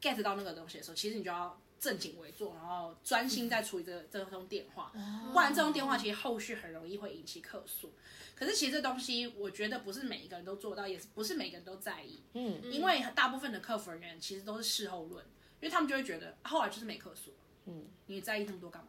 [0.00, 4.92] get 到那个东西的时候，其实你就要正襟危坐，然后专心在处理这这通电话，
[5.32, 7.92] 不然这通电话其实后续很容易会引起客诉。
[8.34, 12.22] 可是其实这东西，我觉得不是每一个人都做到，也是不是每个人都在意。
[12.32, 15.24] 嗯，因为大部分的客服人员其实都是事后论，
[15.60, 17.34] 因为他们就会觉得后来就是没客诉。
[17.66, 18.88] 嗯，你在意那么多干嘛？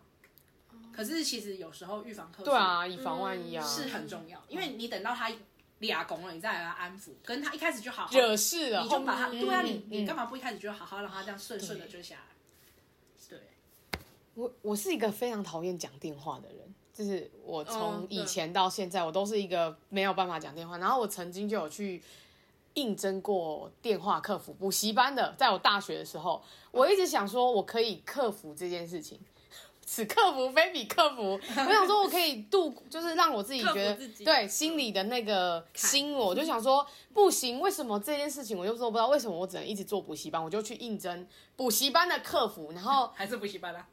[0.94, 4.42] 可是其实有时候预防客诉，对啊，以防万一啊，是很重要。
[4.48, 5.30] 因为你等到他
[5.88, 12.22] 俩拱了，你再来安抚，跟他一开始就好好惹事了，你就把他对啊，你你干嘛不一开始就好好让他这样顺顺的就下来？
[13.30, 13.40] 对，
[14.36, 16.58] 我我是一个非常讨厌讲电话的人。
[16.94, 20.78] 就是我从以前到现在，我都是一个没有办法讲电话。
[20.78, 22.04] 然后我曾经就有去
[22.74, 29.18] 应征过电话客服补习班的，在我大学的时候，我一直想说我可以克服这件事情，
[29.92, 31.40] 此客服非彼客服。
[31.48, 39.08] 我想说我可以度，就是让我自己觉得对心里的那个心，我就想说不行，为什么这件事情我又做不到？
[39.08, 40.42] 为什么我只能一直做补习班？
[40.42, 43.86] 我就去应征补习班的客服，然后还是补习班啊。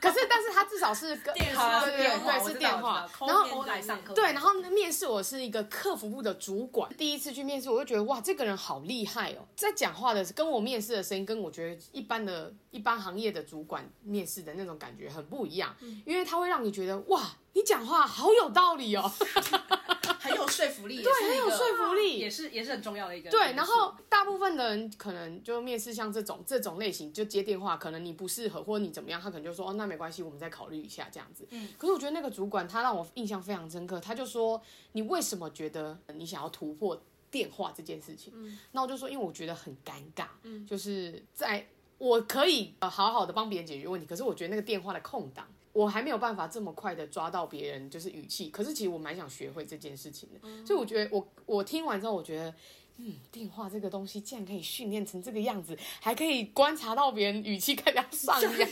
[0.00, 3.08] 可是，但是他至少是个电话，对对对，是电话。
[3.26, 6.92] 然后来上课，对，然后面试我是一个客服部的主管。
[6.96, 17.22] 第一次去面试，我就觉得哇，这个人好厉害哦，在讲话的跟我面试的声音，跟我觉得一般的一般行业的主管面试的那种感觉很不一样，因为他会让你觉得哇，
[17.54, 19.10] 你讲话好有道理哦。
[20.26, 23.30] 很有说服力，对，很有说服力，也是也是很重要的一个。
[23.30, 31.46] 对，然后大部分的人可能就面试像这种这种类型，就接电话，可能你不适合或者你怎么样，他可能就说哦，那没关系，我们再考虑一下这样子。
[31.50, 31.68] 嗯。
[31.78, 34.60] 可是我觉得那个主管他让我印象非常深刻，他就说
[34.92, 38.32] 你为什么觉得你想要突破电话这件事情？
[38.36, 38.58] 嗯。
[38.72, 41.66] 那我就说，因为我觉得很尴尬，嗯，就是在
[41.98, 45.46] 我可以呃好好的帮别人解决问题，可是我觉得那个电话的空档。
[45.76, 52.54] 我还没有办法这么快的抓到别人就是语气，可是其实我蛮想学会这件事情的，嗯、所以我觉得我我听完之后，我觉得，
[52.96, 58.70] 嗯，电话这个东西竟然可以训练成这个样子，还可以观察到别人语气开始要上扬，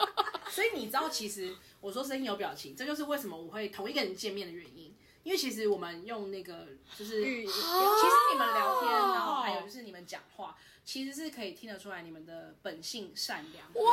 [0.48, 13.66] 所以你知道，其实我说声音有表情，这就是为什么我会同一个人见面的原因，因为其实我们用那个就是，其实你们聊天，然后还有就是你们讲话，其实是可以听得出来你们的本性善良。
[13.74, 13.92] 哇！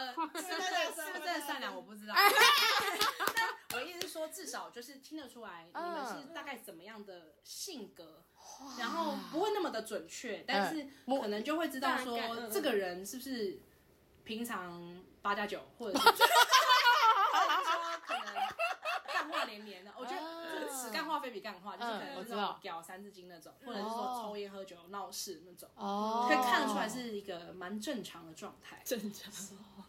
[0.00, 1.74] 呃，是不是是不是真的善良？
[1.76, 2.14] 我不知道。
[3.68, 8.24] 但我意思是说，至少就是听得出来你们是大概怎么样的性格，
[8.78, 12.18] 然后不会那么的准确，但是可能就会知道说
[12.50, 13.60] 这个人是不是
[14.24, 16.12] 平常八加九，或者是 说
[18.06, 18.34] 可能
[19.12, 19.92] 干话连连的。
[19.98, 20.40] 我觉得。
[20.72, 28.80] 此干话非比干话，就是可能那种屌三字经那种，或者是说抽烟喝酒闹事那种，哦可以看得出来是一个蛮正常的状态。
[28.84, 29.32] 正常。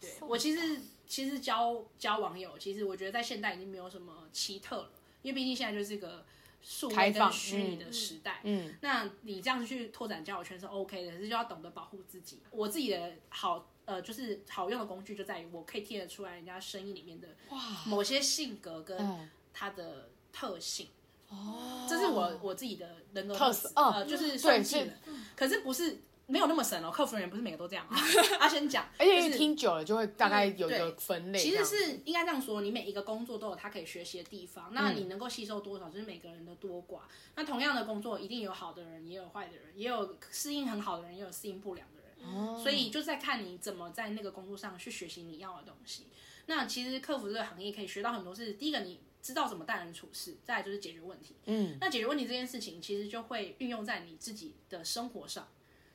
[0.00, 4.90] 对，我其实其实交交网友，其实我觉得在现代已经没有什么奇特了，
[5.22, 6.24] 因为毕竟现在就是一个
[6.60, 8.40] 数位跟虚拟的时代。
[8.44, 8.74] 嗯。
[8.80, 12.40] 那你这样去拓展交友圈是 OK 的，可是就要懂得保护自己。
[12.50, 17.28] 我自己的好呃，就是好用的工具就在于我可以听得出来人家声音里面的
[17.86, 20.10] 某些性格跟他的。
[20.32, 20.88] 特性
[21.28, 24.92] 哦，这是我我自己的人格特色，呃，就是算计的。
[25.36, 27.96] 可是不是没有那么神哦，客服人员不是每个都这样 啊。
[28.40, 31.38] 阿先讲，而且听久了就会大概有一个分类。
[31.38, 37.00] 其实是应该这样说，你每一个工作都有他可以学习的地方，那你能够吸收多少，就是每个人的多寡。
[37.34, 42.34] 那同样的工作，一定有好的人，也有坏的人，也有适应很好的人，也有适应不良的人。
[42.34, 46.06] 哦，所以就在看你怎么在那个工作上去学习你要的东西。
[46.46, 51.36] 那其实客服这个行业可以学到很多是，是第一个你知道怎么待人处事，再来就是解决问题。
[51.46, 55.48] 嗯，那解决问题这件事情其实就会运用在你自己的生活上。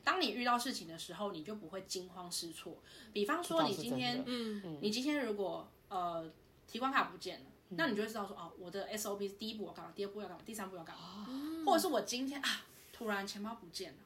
[0.03, 2.81] 当你遇到事情的时候，你就不会惊慌失措。
[3.11, 6.31] 比方说，你今天，嗯，你今天如果呃
[6.65, 13.97] 提款卡不见了，嗯、那你就会知道说，哦，我的 SOP 是第一步要干嘛，第二步要干嘛，第三步要干嘛，哦、或者是我今天啊突然钱包不见了，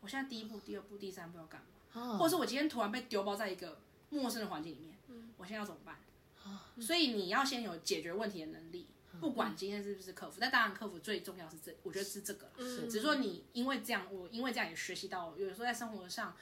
[0.00, 3.78] 我现在第一步、第二步、第三步要干嘛，哦、或者是我今天突然被丢包在一个
[4.10, 6.00] 陌生的环境里面，嗯、我现在要怎么办？
[6.46, 8.86] 哦、所以你要先有解决问题的能力。
[9.18, 12.50] 不管今天是不是客服，但当然客服最重要是这，我觉得是这个。
[12.58, 16.36] 是，只是说你因为这样，我因为这样也学习到，有时候在生活上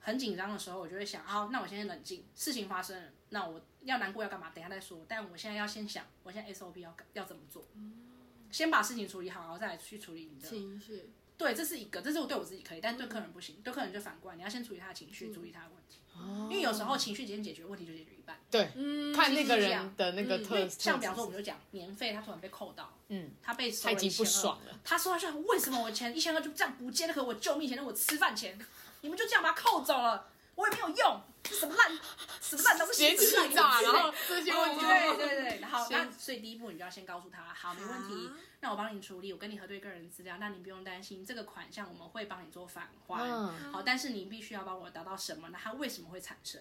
[0.00, 4.50] 很紧张的时候，我就会想，好，那我现在冷静，事情发生了，那我要难过要干嘛？
[4.50, 5.06] 等一下再说。
[5.06, 7.64] 但我现在要先想，我现在 SOP 要要怎么做？
[8.50, 11.10] 先把事情处理好，然后再来去处理你的情绪。
[11.36, 16.00] 对，这是一个，这是我对我自己可以，但对客人不行，对客人就反过来，你要先处理他的情绪，处理他的问题。
[16.50, 18.38] 因为有时候情绪先解决，问题就解决一半。
[18.50, 18.70] 对，
[19.14, 24.78] 看那个人的那个特，像比方说，我们就讲年费，他突然被扣到，嗯，他被收了一千二，他已经不爽了。
[24.82, 27.14] 他说他说为什么我钱一千二就这样不见了？
[27.14, 28.58] 可我救命钱，那我吃饭钱，
[29.02, 30.28] 你们就这样把它扣走了，
[30.58, 31.96] 我也没有用，什么烂
[32.40, 38.28] 什么烂东西，气炸，然后这些问题，对对对，然后那所以第一步你就要先告诉他，好，没问题。
[38.60, 45.48] 那我帮你处理，我跟你核对个人资料，那你不用担心这个款项我们会帮你做返还，嗯、好，但是你必须要帮我达到什么？
[45.50, 46.60] 那它为什么会产生？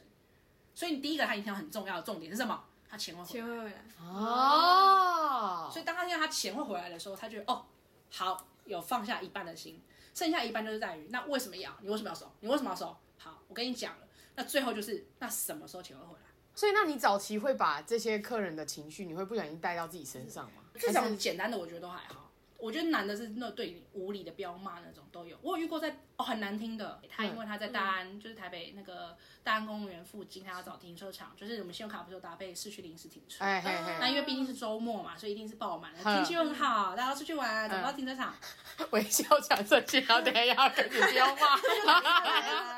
[0.75, 2.63] 所以你第一个他一定要很重要的重点是什么？
[2.87, 3.31] 他钱会回来。
[3.33, 5.69] 钱会回来哦。
[5.73, 7.65] 所以当他听到他钱会回来的时候，他觉得哦，
[8.11, 9.81] 好，有放下一半的心，
[10.13, 11.75] 剩下一半就是在于那为什么要？
[11.81, 12.31] 你为什么要收？
[12.41, 12.95] 你为什么要收？
[13.17, 16.25] 好，我跟你讲了，那最后就是那什么时候钱会回来？
[16.55, 20.63] 所以那你早期会把这些客人的情绪，你会不小心带到自己身上吗？
[20.73, 22.23] 这种简单的，我觉得都还好。
[22.59, 25.37] 我觉得难的是那对你无理的彪骂那种都有。
[25.43, 33.45] 我有遇过在哦很难听的，他因为他在大安，嗯、就是台北那个大安公园附近，他要找停车场，就是我们信用卡不是有搭配市区临时停车。
[33.45, 33.61] 哎。
[33.99, 35.93] 那因为毕竟是周末嘛，所以一定是爆满。
[35.93, 38.33] 天气又很好，大家出去玩，找不到停车场。
[38.89, 41.59] 微笑讲这些，然后等下要跟你彪骂。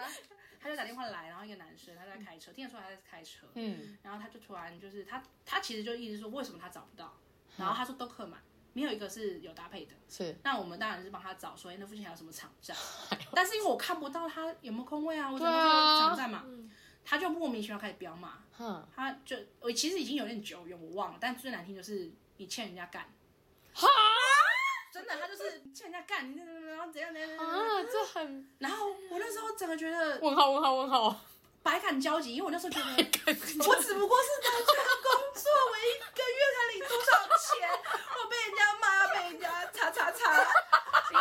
[0.70, 3.48] 他就打电话来，然后一个男生他在开车，听得出来他在开车。
[3.56, 3.98] 嗯。
[4.04, 7.18] 然后他就突然就是他他其实就一直说为什么他找不到，
[7.58, 8.40] 然后他说都客满。
[8.72, 10.38] 没有一个是有搭配的，是。
[10.44, 12.78] 那我们当然是帮他找，说，哎，那附近还有什么场站？
[13.34, 16.46] 但是因为我看不到他有没有空位啊，我怎么知道场站嘛？
[17.04, 18.44] 他就莫名其妙开始飙骂，
[18.96, 21.18] 他就我其实已经有点久远，我忘了。
[21.20, 23.12] 但最难听就是你欠人家干，
[23.74, 23.88] 哈，
[24.92, 28.50] 真的，他就是欠人家干，然后怎样怎样怎样啊，这很。
[28.60, 31.16] 然后我那时候整个觉得，问号问号问号，
[31.62, 32.86] 百感交集，因为我那时候觉得，
[33.68, 37.70] 我只不过是在这个工作，我一个月才领多少钱？
[38.18, 40.48] 我被人家骂，被人家叉叉叉，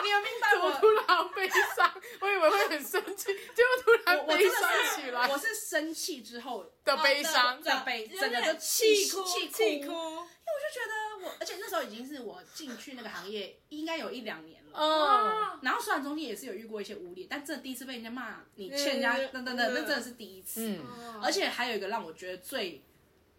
[0.03, 0.67] 你有明白我？
[0.67, 5.29] 我突然好悲伤，我以为会很生气，结果突然悲伤起来。
[5.29, 10.27] 我是生气之后的悲伤，的悲，整个就气哭气哭。
[10.59, 14.71] 我就觉得我，而且那时候已经是我进去那个行业应该有一两年了。
[14.73, 15.59] 哦。
[15.62, 20.66] 然后虽然中间也是有遇过一些无理，但真的第一次被人家骂，你欠人家等等等，那真的是第一次。
[20.66, 21.21] 嗯。
[21.23, 22.83] 而且还有一个让我觉得最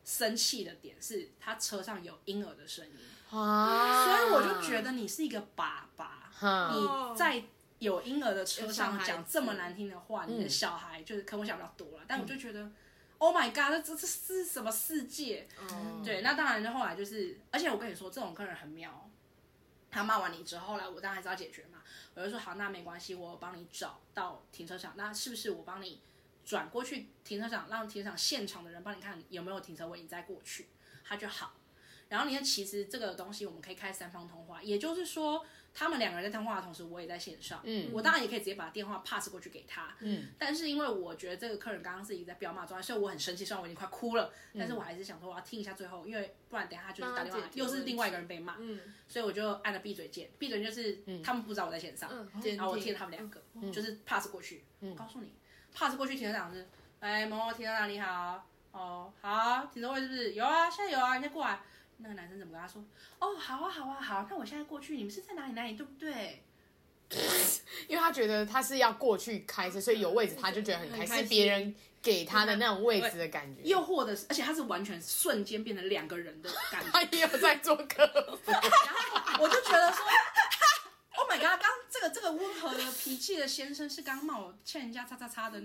[0.05, 3.37] 生气的点是，他车上有婴儿的声音。
[3.37, 6.31] 啊，所以我就觉得你是一个爸爸，
[6.73, 7.43] 你在
[7.77, 12.71] 有婴儿的车上讲这么难听的话，你的小孩就是可能我想比较多了，但我就觉得
[13.19, 15.47] ，Oh my God，这这这是什么世界？
[16.03, 19.07] 对，那当然就后来就是，而且我跟你说，这种客人很妙，
[19.91, 21.83] 他骂完你之后，后来我当然还是要解决嘛，
[22.15, 26.01] 我就说好，那没关系，我帮你找到停车场，那是不是我帮你
[26.43, 30.69] 转过去停车场，让停车场现场的人帮你看有没有停车位，你再过去，
[31.03, 31.53] 他就好。
[32.07, 37.61] 然后你看，其实这个东西我们可以开三方通话，也就是说，他们两个人在通话的同时，我也在线上。
[37.63, 39.95] 嗯，我当然也可以直接把电话 pass 过去给他。
[39.99, 48.55] 嗯，但是因为我觉得这个客人刚刚是已经在飙骂状态，所以我很生气，虽然我已经快哭了，但是我还是想说我要听一下最后，因为不然等下他就是打电话又是另外一个人被骂。
[48.59, 52.09] 嗯，所以我就按了闭嘴键，闭嘴就是他们不知道我在线上，
[52.43, 54.63] 然后我听他们两个，就是 pass 过去。
[54.79, 55.33] 我，告诉你
[55.73, 56.67] ，pass 过去停车场是，
[56.99, 60.33] 哎，某某停车场你好，哦，好，停车位是不是？
[60.33, 61.59] 有啊，现在有啊，你先过来。
[62.01, 62.83] 那个男生怎么跟他说？
[63.19, 64.95] 哦，好啊，好啊，好啊，那我现在过去。
[64.97, 65.53] 你们是在哪里？
[65.53, 65.73] 哪里？
[65.73, 66.43] 对不对？
[67.87, 73.63] 因为他觉得他是要过去开车，所以有位置，他就觉得很开心，是别人给他的那种位置的感觉。
[73.63, 76.89] 又或者是，而且他是完全瞬间变成两个人的感觉。
[76.93, 78.07] 他也有在做客
[78.45, 78.61] 服，然
[79.33, 80.05] 后我就觉得说
[81.17, 81.59] ，Oh my god！
[81.59, 85.59] 刚这个这个温和的脾气的先生是刚骂我欠人家叉叉叉的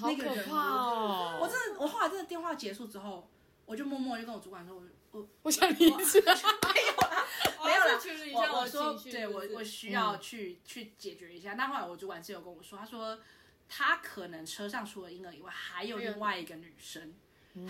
[0.00, 0.56] 那个人吗？
[0.56, 3.28] 哦、我真的，我后来真的电话结束之后，
[3.66, 4.82] 我就默默就跟我主管说，我。
[5.14, 6.34] 我我想离职，没有
[7.08, 7.26] 啦，
[7.64, 8.00] 没有啦。
[8.34, 11.54] 我我说，对我我需要去去解决一下。
[11.54, 13.16] 那后来我主管是有跟我说，他说
[13.68, 17.14] 他可能车上除了婴儿以外，还有另外一个女生，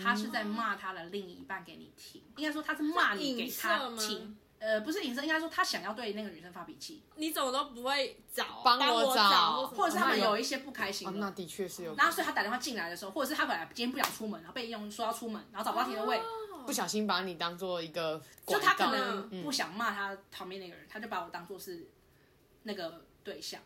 [0.01, 4.35] 他是在骂他的另一半给你听，应该说他是骂你给他听。
[4.59, 10.35] 呃，不是隐身，应该说他想要对那个女生发脾气，你怎么都不会找帮我找，或者是他们有。
[10.35, 11.95] 一些不开心、哦，那的确是有。
[11.95, 16.21] 然后所以他打电话进来的时候，或者是他本来今天不想出门，然后被用说要出门，然后找不到停车位，
[16.65, 21.87] 不小心把你当做一个，就他可能不想骂他旁边那个人，嗯、他就把我当做是
[22.63, 23.61] 那个对象。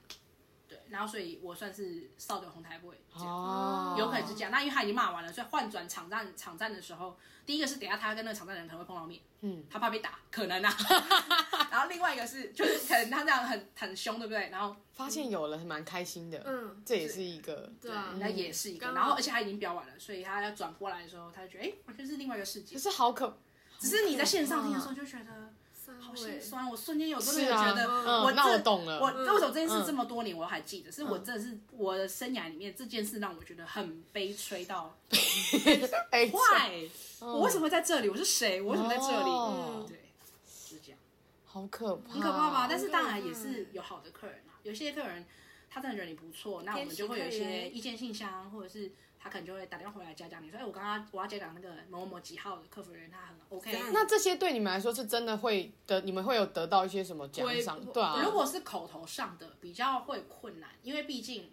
[0.89, 4.51] 对，然后所以我算是扫的红台位，哦，有可能是这样。
[4.51, 10.75] 那因为他已经骂完了，所以换转场战场战的时候，第一个是等下他跟那个场战的人可能会碰到面，嗯，他怕被打，可能啊。
[11.71, 14.49] 然后另外一个是，就是可能他这样很很凶，对不对？
[14.49, 18.91] 然后发现有了，蛮开心的，嗯，这也是一个，对，那也是一个。
[18.91, 22.75] 然后而且他已经飙完了，所以他要转过来的时候，他就觉得，哎，完全是另外一个世界。
[22.75, 23.37] 可是好可，
[23.79, 25.53] 只是你在线上听的时候就觉得。
[25.99, 27.87] 好心酸，我瞬间有真的觉得，
[28.23, 28.99] 我那我懂了。
[28.99, 30.91] 我为什么这件事这么多年我都还记得？
[30.91, 34.95] 是我真的是我的生涯里面这件事让我觉得很悲催到，
[36.11, 36.89] 哎，Why？
[37.21, 38.09] 我为什么会在这里？
[38.09, 38.61] 我是谁？
[38.61, 39.87] 我为什么在这里？
[39.87, 40.09] 对，
[40.47, 40.99] 是这样，
[41.45, 42.67] 好可怕，很可怕吧？
[42.69, 45.25] 但是当然也是有好的客人啊，有些客人
[45.69, 48.91] 他真的觉得你不错，那我们就会有一些意见信箱或者是。
[49.21, 53.91] 他可能就会打电话回来嘉奖你说，哎，我刚刚我要嘉奖那个某某几号的客服人员，他很 OK。
[53.91, 57.83] 那这些对你们来说是真的会得，你们会有得到一些什么奖赏？
[57.93, 58.21] 对啊。
[58.23, 61.51] 如果是口头上的，比较会困难，因为毕竟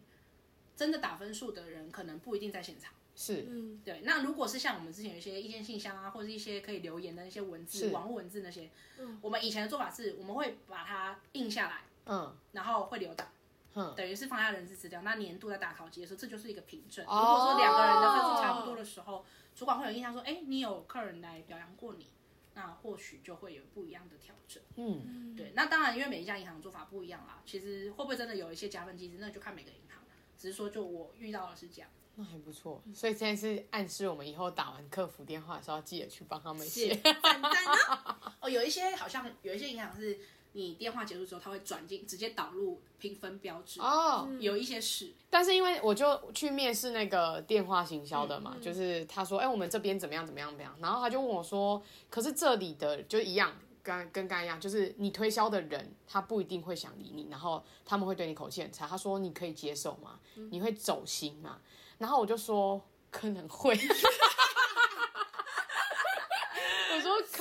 [0.77, 2.93] 真的打分数的人可能不一定在现场。
[3.17, 4.03] 是，嗯，对。
[4.05, 13.27] 那如果是像我们之前有一些意见信箱啊，或者一些可以留言的那些文字、网络文字那些，嗯，我们以前的做法是，我们会把它印下来，嗯，然后会留档。
[13.95, 17.05] 等于是放下人事资料，那年度在打考绩的时候，这就是一个凭证。
[17.05, 19.25] 如果说两个人的分数差不多的时候，
[19.55, 22.09] 主管会有印象说，哎，你有客人来表扬过你，
[22.55, 24.63] 那或许就会有不一样的调整。
[24.77, 25.53] 嗯，对。
[25.55, 30.03] 那当然，因为每一家银行做法不一样啦，其实会不会真的有一些加分机制，那就看每个银行。
[30.39, 32.83] 只是说，就我遇到的是这样，那还不错。
[32.95, 36.99] 所以现在是暗示我们以后打完客服电话的时候，要记得去帮他们写。
[38.41, 40.19] 哦，有一些好像有一些银行是。
[40.57, 53.53] 你电话结束之后，他会转进直接导入评分标志哦，有一些是，但是因为我就去面试那个电话行销的嘛，嗯、就是他说，哎、欸，我们这边怎么样怎么样怎么样，然后他就问我说，可是这里的就一样，
[53.83, 60.19] 跟跟刚刚一样，就是你推销的人他不一定会想理你，然后他们会对你口气很差，他说你可以接受吗？
[60.51, 61.59] 你会走心吗？
[61.99, 62.81] 然后我就说
[63.11, 63.79] 可能会。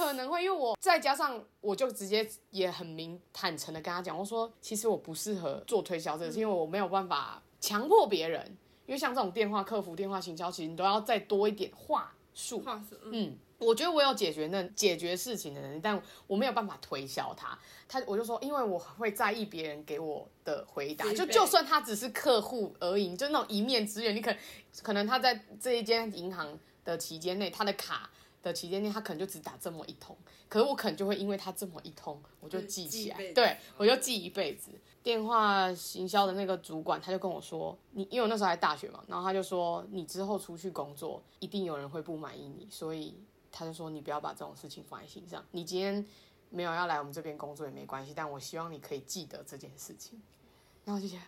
[0.06, 8.46] 可能会，因为我再加上，我就直接也很明坦诚的跟他讲，我说其实我不适合做推销这个，是因为我没有办法强迫别人，
[8.86, 12.60] 因为像这种电话客服、电话行销，其实你都要再多一点话术。
[12.60, 17.58] 话术，嗯，我觉得我有解决那解决事情的能力，但我没有办法推销他。
[17.88, 24.36] 他我就说，因为我会在意别人给我的回答，就就算他只是客户而已，就那种一面之缘，你可
[24.84, 28.10] 可能他在这一间银行的期间内，他的卡。
[28.46, 30.16] 的旗舰店，他可能就只打这么一通，
[30.48, 34.72] 可是我可能就会因为他这么一通，我就记起来，对，我就记一辈子。
[35.04, 43.16] 电话行销的那个主管，他就跟我说，你因为我那时候还大学嘛，然后他就说，你之后出去工作，一定有人会不满意你，所以
[43.52, 45.44] 他就说，你不要把这种事情放在心上。
[45.52, 46.06] 你今天
[46.50, 50.22] 没有要来我们这边工作也没关系，但我希望你可以记得这件事情。
[50.84, 51.22] 然后就觉得。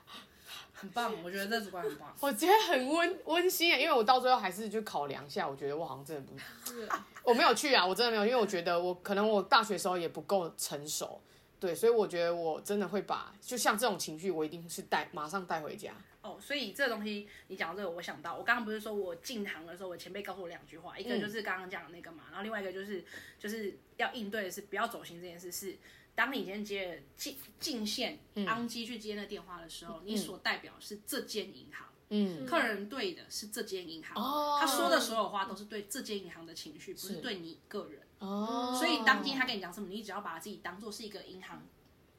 [0.74, 2.16] 很棒，我觉得这主管很棒。
[2.22, 6.38] 我觉得很温温馨，因为我到最后还是就考量一下，我觉得我好像真的不
[6.70, 6.88] 是，
[7.24, 11.22] 我没有去啊，我真的没有，因为我觉得我可能我大学时候也不够成熟，
[11.60, 15.94] 对，所以我觉得我真的会把就像这种情绪，我一定是带马上带回家。
[16.22, 23.04] 哦，所以这个东西你讲到这个，我想到我刚刚不是说我进堂的时候，我前辈告诉我两句话，一个就是刚刚讲的那个嘛，然后另外一个就是
[23.40, 25.76] 就是要应对的是不要走心这件事是。
[26.18, 41.64] 当你今天接进进线昂基去接那电话的时候，嗯、你所代表是这间银行，嗯，客人对的是这间银行，哦，他说的所有话都是对这间银行的情绪，不是对你个人，哦，所以当今天他跟你讲什么，你只要把自己当做是一个银行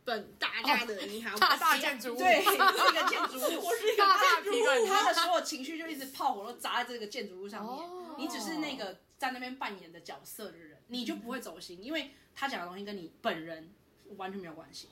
[0.05, 13.75] 本大家的银行，大大建筑物，对，是一个建筑物， 我是一个大建筑物，他的所有情绪就一直炮火都砸在这个建筑物上面，你只是那个在那边扮演的角色的人，你就不会走心，因为他讲的东西跟你本人。
[14.17, 14.89] 完全没有关系。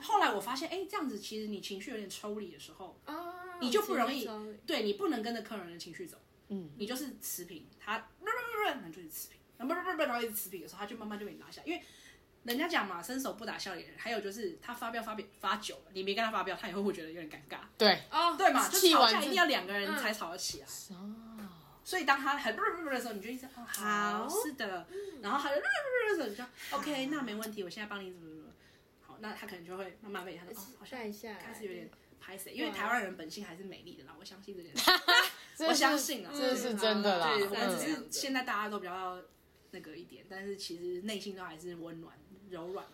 [0.00, 2.96] 后来我发现，哎，这样子其实你情绪有点抽离的时候，
[3.60, 4.28] 你就不容易，
[4.64, 6.16] 对，你不能跟着客人的情绪走，
[6.48, 11.82] 嗯，你就是持平，他不不不不，那就是持平，不不不不，然后一直持平的时候，他就慢慢就被你拿下，因为
[12.44, 21.14] 人家讲嘛，伸手不打笑脸人，还有就是他发飙发飙发久了，你没跟他发飙，他也会会觉得有点尴尬，对，哦，对嘛，就吵架一定要两个人才吵得起来，哦，
[21.84, 24.86] 所以当他很不不不的时候，你就一直哦好，是的，
[25.20, 28.44] 然后他就不不不的时候，你就 OK，那没问题，我现在帮你怎么怎么
[29.02, 29.18] 好。
[29.20, 34.90] 那他可能就会慢慢被他的哦，好像开始有点拍谁，因为台湾人本性还是美丽的啦，我相信这件事。
[35.68, 37.36] 我相信啊，这是真的啦。
[37.36, 39.22] 对，我们只是现在大家都比较
[39.70, 42.12] 那个一点，但是其实内心都还是温暖、
[42.50, 42.84] 柔软。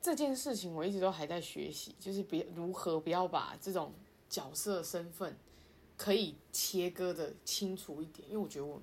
[0.00, 3.94] 这件事情我一直都还在学习，就是别如何不要把这种
[4.28, 5.36] 角色身份
[5.98, 8.80] 可以切割的清楚一点，因为我觉得我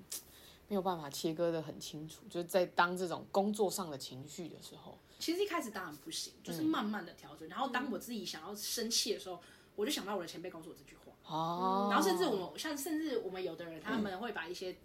[0.68, 7.48] 没有办法切割的很清楚，就是在当这种工作上的情绪的时候，其实一开始当然不行，就是慢慢的调整。
[7.48, 9.40] 嗯、然后当我自己想要生气的时候，
[9.74, 14.76] 我就想到我的前辈告诉我这句话，哦，然后甚至我们像甚至我们有的人，他们会把一些。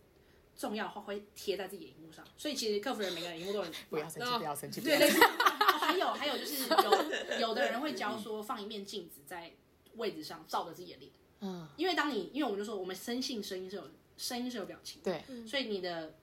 [0.54, 3.72] 重要的话会贴在自己的荧幕上，所以其实客服人每个人荧幕都有。
[3.90, 4.82] 不要生气，不要生气。
[4.82, 5.10] 对。
[5.80, 9.54] 还有还有就是有有的人会教说放一面镜子在
[9.96, 11.12] 位置上照着自己的脸。
[11.42, 11.68] 嗯。
[11.78, 13.84] 因为当你因为我们就说我们生性声音是有
[14.18, 15.02] 声音是有表情。
[15.04, 15.24] 对。
[15.46, 16.16] 所以你的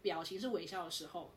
[0.00, 1.32] 表情是微笑的时候。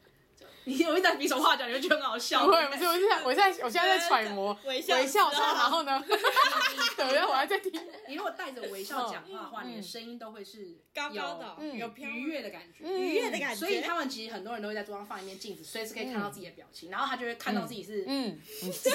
[0.63, 2.45] 你有一在比手画脚，你会觉得很好笑。
[2.45, 6.01] 不会，不是，我现在，我现在，我现在在揣摩微笑，微笑然后呢？
[6.95, 7.71] 对，然后我还在听。
[8.07, 13.55] 你如果带着微笑讲话的话，你的声音都会是高高的，有愉悦的感觉，愉悦的感觉。
[13.55, 18.89] 所以他们其实很多人都会在桌上放一面镜子，随时可以看到自己的表情，然后他就会看到自己是，嗯， 是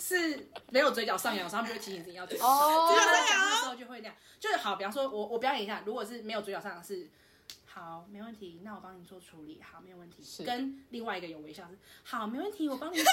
[0.00, 2.88] 是没有嘴角上扬，然后他们就会提醒自己要嘴角上扬。
[2.88, 7.08] 嘴角上扬的时候就会那样，就是好，比方说我我表演一下，如果是没有嘴角上扬是。
[7.72, 9.62] 好，没问题，那我帮你做处理。
[9.62, 10.44] 好，没有问题。
[10.44, 13.08] 跟另外一个有微笑是好，没问题，我帮你处理。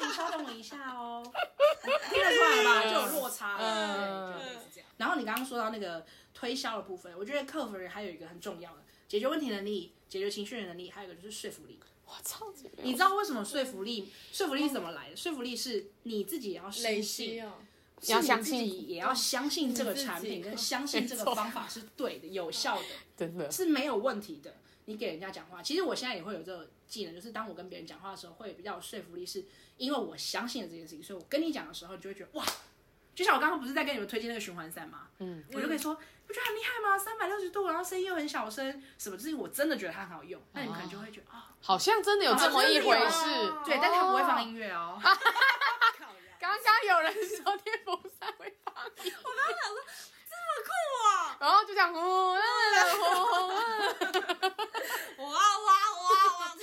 [0.00, 1.22] 那你稍等我一下哦。
[1.84, 2.82] 听得出来吧？
[2.84, 4.38] 就有落差了。
[4.38, 4.88] 对，就是这样。
[4.96, 11.78] 然后你刚刚说到那个推销的部分，我觉得客服人还有一个很重要的解决问题能力、解决情绪的能力，还有一个就是说服力。
[12.08, 12.46] 我操！
[12.82, 14.10] 你知道为什么说服力？
[14.32, 15.16] 说服力是怎么来的？
[15.16, 17.44] 说服力是你自己也要相信。
[18.00, 22.84] 你要相信，也要相信这个产品，跟相信这个方法是对的、有效的，
[23.16, 24.56] 真的是没有问题的。
[24.84, 29.44] 你给人家讲话，其实我现在也会有这个技能，就是当我跟别人讲话的时候，会比较有说服力，是
[29.76, 32.46] 因为我相信了这件事情，所以我跟你讲的时候，你就会觉得哇，
[33.14, 35.08] 就像我刚刚不是在跟你们推荐那个循环扇吗？
[35.18, 35.92] 嗯，我就可以说，
[36.26, 36.96] 不觉得很厉害吗？
[36.96, 39.16] 三百六十度，然后声音又很小声，什么？
[39.16, 44.98] 就是我真的觉得它很好用，那你们可能就会觉得啊，好像真的有这么一回事，对，但他不会放音乐哦。
[46.40, 49.76] 刚刚有人说电风扇会放屁，我刚刚想说
[50.28, 50.70] 这么酷
[51.04, 52.36] 啊，然后就这样呼呼
[55.16, 56.08] 呼，哇哇哇
[56.40, 56.56] 哇！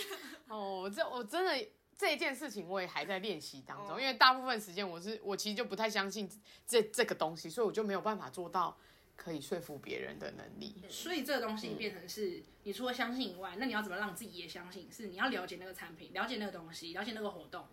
[0.47, 6.27] 哦，这我真的这一件事情我也还在练习当中，因为大部分时间我是我其实就不太相信
[6.65, 8.75] 这这个东西，所以我就没有办法做到
[9.15, 10.75] 可以说服别人的能力。
[10.89, 14.89] 所以这个东西变成是你除了相信以外，那你要怎么让自己也相信？
[14.91, 17.65] 是你要了解那个产品，了解那个东西，了解那个活动。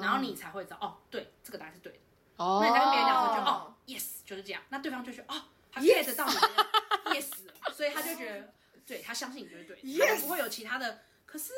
[0.00, 1.98] 然后你才会知道哦，对，这个答案是对的。
[2.36, 4.62] 哦，那你才跟别人讲说，就哦，yes，就是这样。
[4.68, 6.40] 那对方就觉得哦，他 get 到你的
[7.06, 7.26] yes，
[7.74, 8.54] 所以他就觉得，
[8.86, 11.00] 对，他相信你就是对的，他就不会有其他的。
[11.26, 11.52] 可是，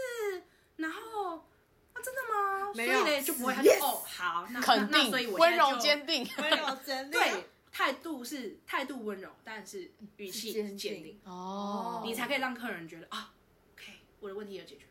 [0.76, 1.46] 然后，
[1.94, 2.72] 那真的吗？
[2.74, 11.20] 没有，所以呢就不会，他就哦，好，那肯定，所以我温柔坚定，温柔坚定，对，态度是态度温柔，但是语气是坚定。
[11.24, 13.32] 哦，你才可以让客人觉得啊
[13.74, 14.84] ，OK，我的问题有解决。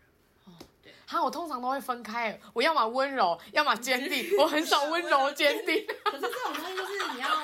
[1.06, 5.86] 哈，我通常都会分开，我要么温柔，要么坚定， 我很少温柔坚定。
[6.06, 7.44] 可是这种东西就是你要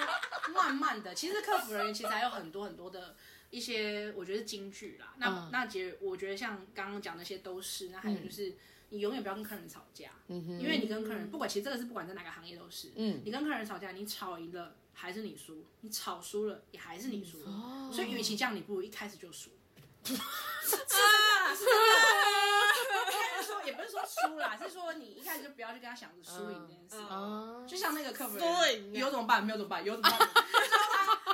[0.54, 3.16] 慢慢的，其实客服人员其实还有很多很多的
[3.50, 5.14] 一些，我觉得是金句啦。
[5.18, 8.54] 那、嗯、那其实我觉得像刚刚讲那些都是，那还有就是
[8.90, 19.52] 你永远不要跟客人吵架，嗯哼，因为你跟客人不管，其实这个是不管在哪个行业都是，嗯，你跟客人吵架，你吵赢了还是你输，你吵输了也还是你输，哦、所以与其这样，你不如一开始就输。
[20.06, 21.76] 是真的，是真的。
[23.66, 26.98] 也不是说输啦， 是说你一开始就不要去跟他想着输赢这件事。
[27.10, 28.38] 嗯，就像那个客服
[28.94, 29.44] 有怎么办？
[29.44, 29.84] 没有怎么办？
[29.84, 30.20] 有怎么办？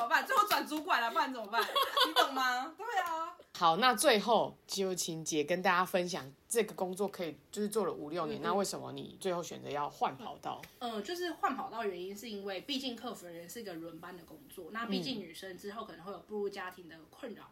[0.00, 0.26] 最后怎么办？
[0.26, 1.62] 最后转主管了，不然怎么办？
[2.06, 2.74] 你懂吗？
[2.76, 3.36] 对啊。
[3.56, 10.62] 好，那最后就请姐跟大家分享这个工作可以就是做了五六年，那为什么你最后选择要换跑道？
[10.78, 17.50] 嗯，就是换跑道原因是因为毕竟客服人员是一个轮班的工作，那毕竟女生之后可能会有步入家庭的困扰。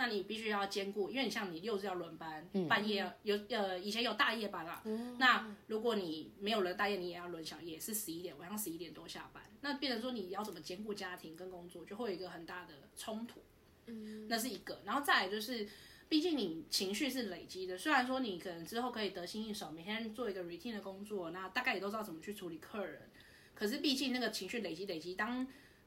[0.00, 4.80] 那你必须要兼顾，因为你像你六日要轮班，嗯、半夜有呃以前有大夜班啦。
[4.86, 9.42] 嗯、那如果你没有轮大夜，你也要轮小夜，是十一点晚上十一点多下班。
[9.60, 13.42] 那变成说你要怎么兼顾家庭跟工作，就会有一个很大的冲突。
[13.88, 14.80] 嗯，那是一个。
[14.86, 15.68] 然后再来就是，
[16.08, 23.10] 毕竟你情绪是累积的，虽然说你可能之后可以得心应手，每天做一个 routine 的工作，那大概也都知道怎么去处理客人。
[23.54, 25.46] 可是毕竟那个情绪累积累积，当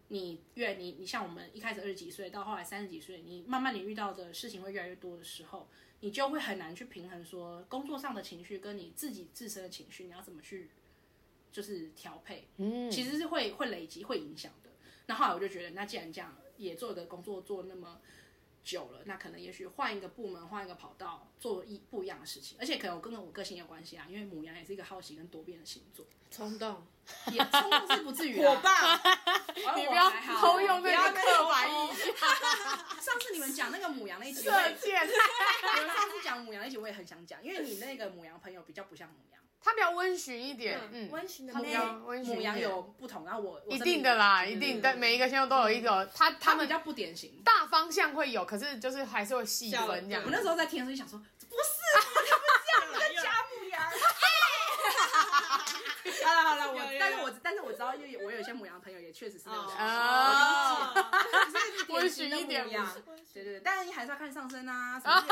[0.09, 5.67] 你越你你像我们一开始二十几岁，到后来三十几岁，你慢慢你遇到的事情会越来越多的时候，
[6.01, 10.69] 你就会很难去平衡说工作上的情绪跟你自己自身的情绪，你要怎么去
[11.51, 12.47] 就是调配？
[12.57, 14.69] 嗯，其实是会会累积会影响的。
[15.07, 17.99] 那后来我就觉得，那既然这样，也做的工作做那么
[18.63, 22.57] 久了，那可能也许换一个部门，换一个跑道，做一不一样的事情。
[22.59, 26.87] 而且可能我跟我个性有关系啊，因为母羊也是一个好奇跟多变的星座，冲动。
[27.33, 28.71] 也冲动是不至于， 火爆，
[29.75, 30.09] 你不要
[30.39, 32.15] 偷用那个刻板印象。
[33.01, 35.05] 上次你们讲那个母羊那一集，射箭。
[35.05, 41.53] 你们上次讲母羊那一集，我也很想讲，因为你那个母羊朋友比较不像母羊，他比较温驯一点，嗯，温驯的
[42.05, 42.35] 温驯。
[42.35, 50.23] 母羊有不同，然后我一定的啦，一定，但每一个星座都有一种，他他们比较不典型，大方向会有，可是就是还是会细分这样。
[50.25, 53.81] 我那时候在听的时候就想说，不是，他不是这样，你在假牡羊。
[56.23, 60.93] 好了好了，我但是我但是我知道，因为我有一些母羊朋友也确实是那种啊，
[61.89, 62.93] 温驯一点牡羊，
[63.33, 65.25] 对对对，但是你还是要看上身啊，什么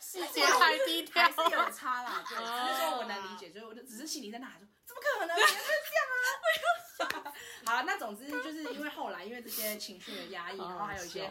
[0.00, 2.24] 细节太低调，还是有差啦。
[2.28, 5.36] 对，那时候我能理解，所以我就只是心里在那喊说，怎么可能？
[5.36, 5.58] 原来是
[5.88, 7.32] 这样啊！
[7.64, 11.30] 好了，那总之就是因为后来因为这些情绪的压抑，然后还有一些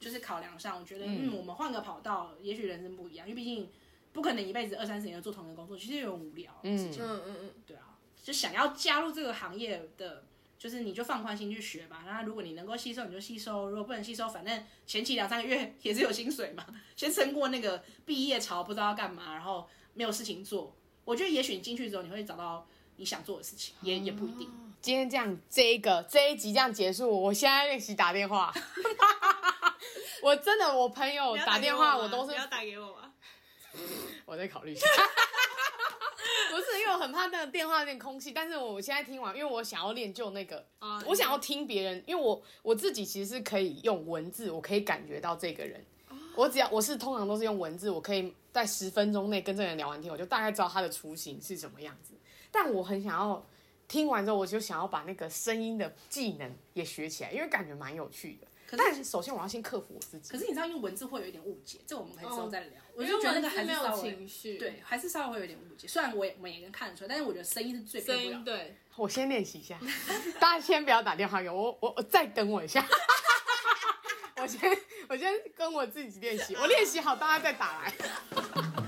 [0.00, 3.70] 就是考量上，我觉得嗯，我们换个跑道，也许人生不一样，因为毕竟
[4.12, 6.52] 不可能一辈子二三十年做同一个工作，其实有点无聊。
[6.62, 7.91] 嗯嗯嗯嗯，对啊。
[8.22, 10.24] 就想要加入这个行业的，
[10.56, 12.04] 就是你就放宽心去学吧。
[12.06, 16.64] 然后如果你能够吸收，你就吸收；如果不能吸收，反正前期两三个月 也是有薪水嘛，
[16.94, 20.74] 先撑过那个毕业潮，不知道要干嘛，然后没有事情做。
[21.04, 22.64] 我觉得也许你进去之后，你会找到
[22.96, 24.48] 你想做的事情，也也不一定。
[24.80, 28.52] 今天这样，这一个这一集这样结束，我现在练习打电话。
[30.22, 33.10] 我真的，我朋友打电话，我都是不要打给我吧。
[34.24, 34.86] 我再考虑一下。
[36.50, 38.32] 不是，因为我很怕那个电话有点空气。
[38.32, 45.84] 但是我现在听完，因为我想要练就那个，啊、我想要听别人，因为我我自己其实是可以用文字，我可以感觉到这个人。
[46.08, 52.14] 哦、我只要我是通常都是用文字，我可以在十分钟内跟这个人聊完天，我就大概知道他的雏形是什么样子。
[52.50, 53.44] 但我很想要
[53.88, 58.46] 听完之后，我就想要把那个声音的技能也学起来，因为感觉蛮有趣的。
[58.74, 60.30] 但是首先我要先克服我自己。
[60.32, 62.80] 可是你知道用文字会有一点误解，这我们可以之后再聊。
[62.94, 64.26] 我就觉得那个还是稍微
[64.58, 65.88] 对，还是稍微会有点误解。
[65.88, 68.44] 虽然我也我们也能看得出来，但是我觉得声音是最重要的。
[68.44, 69.78] 对，我先练习一下，
[70.38, 72.86] 大家先不要打电话给我，我我再等我一下。
[74.36, 74.78] 我先
[75.08, 78.81] 我先跟我自己练习，我练习好大家再打来。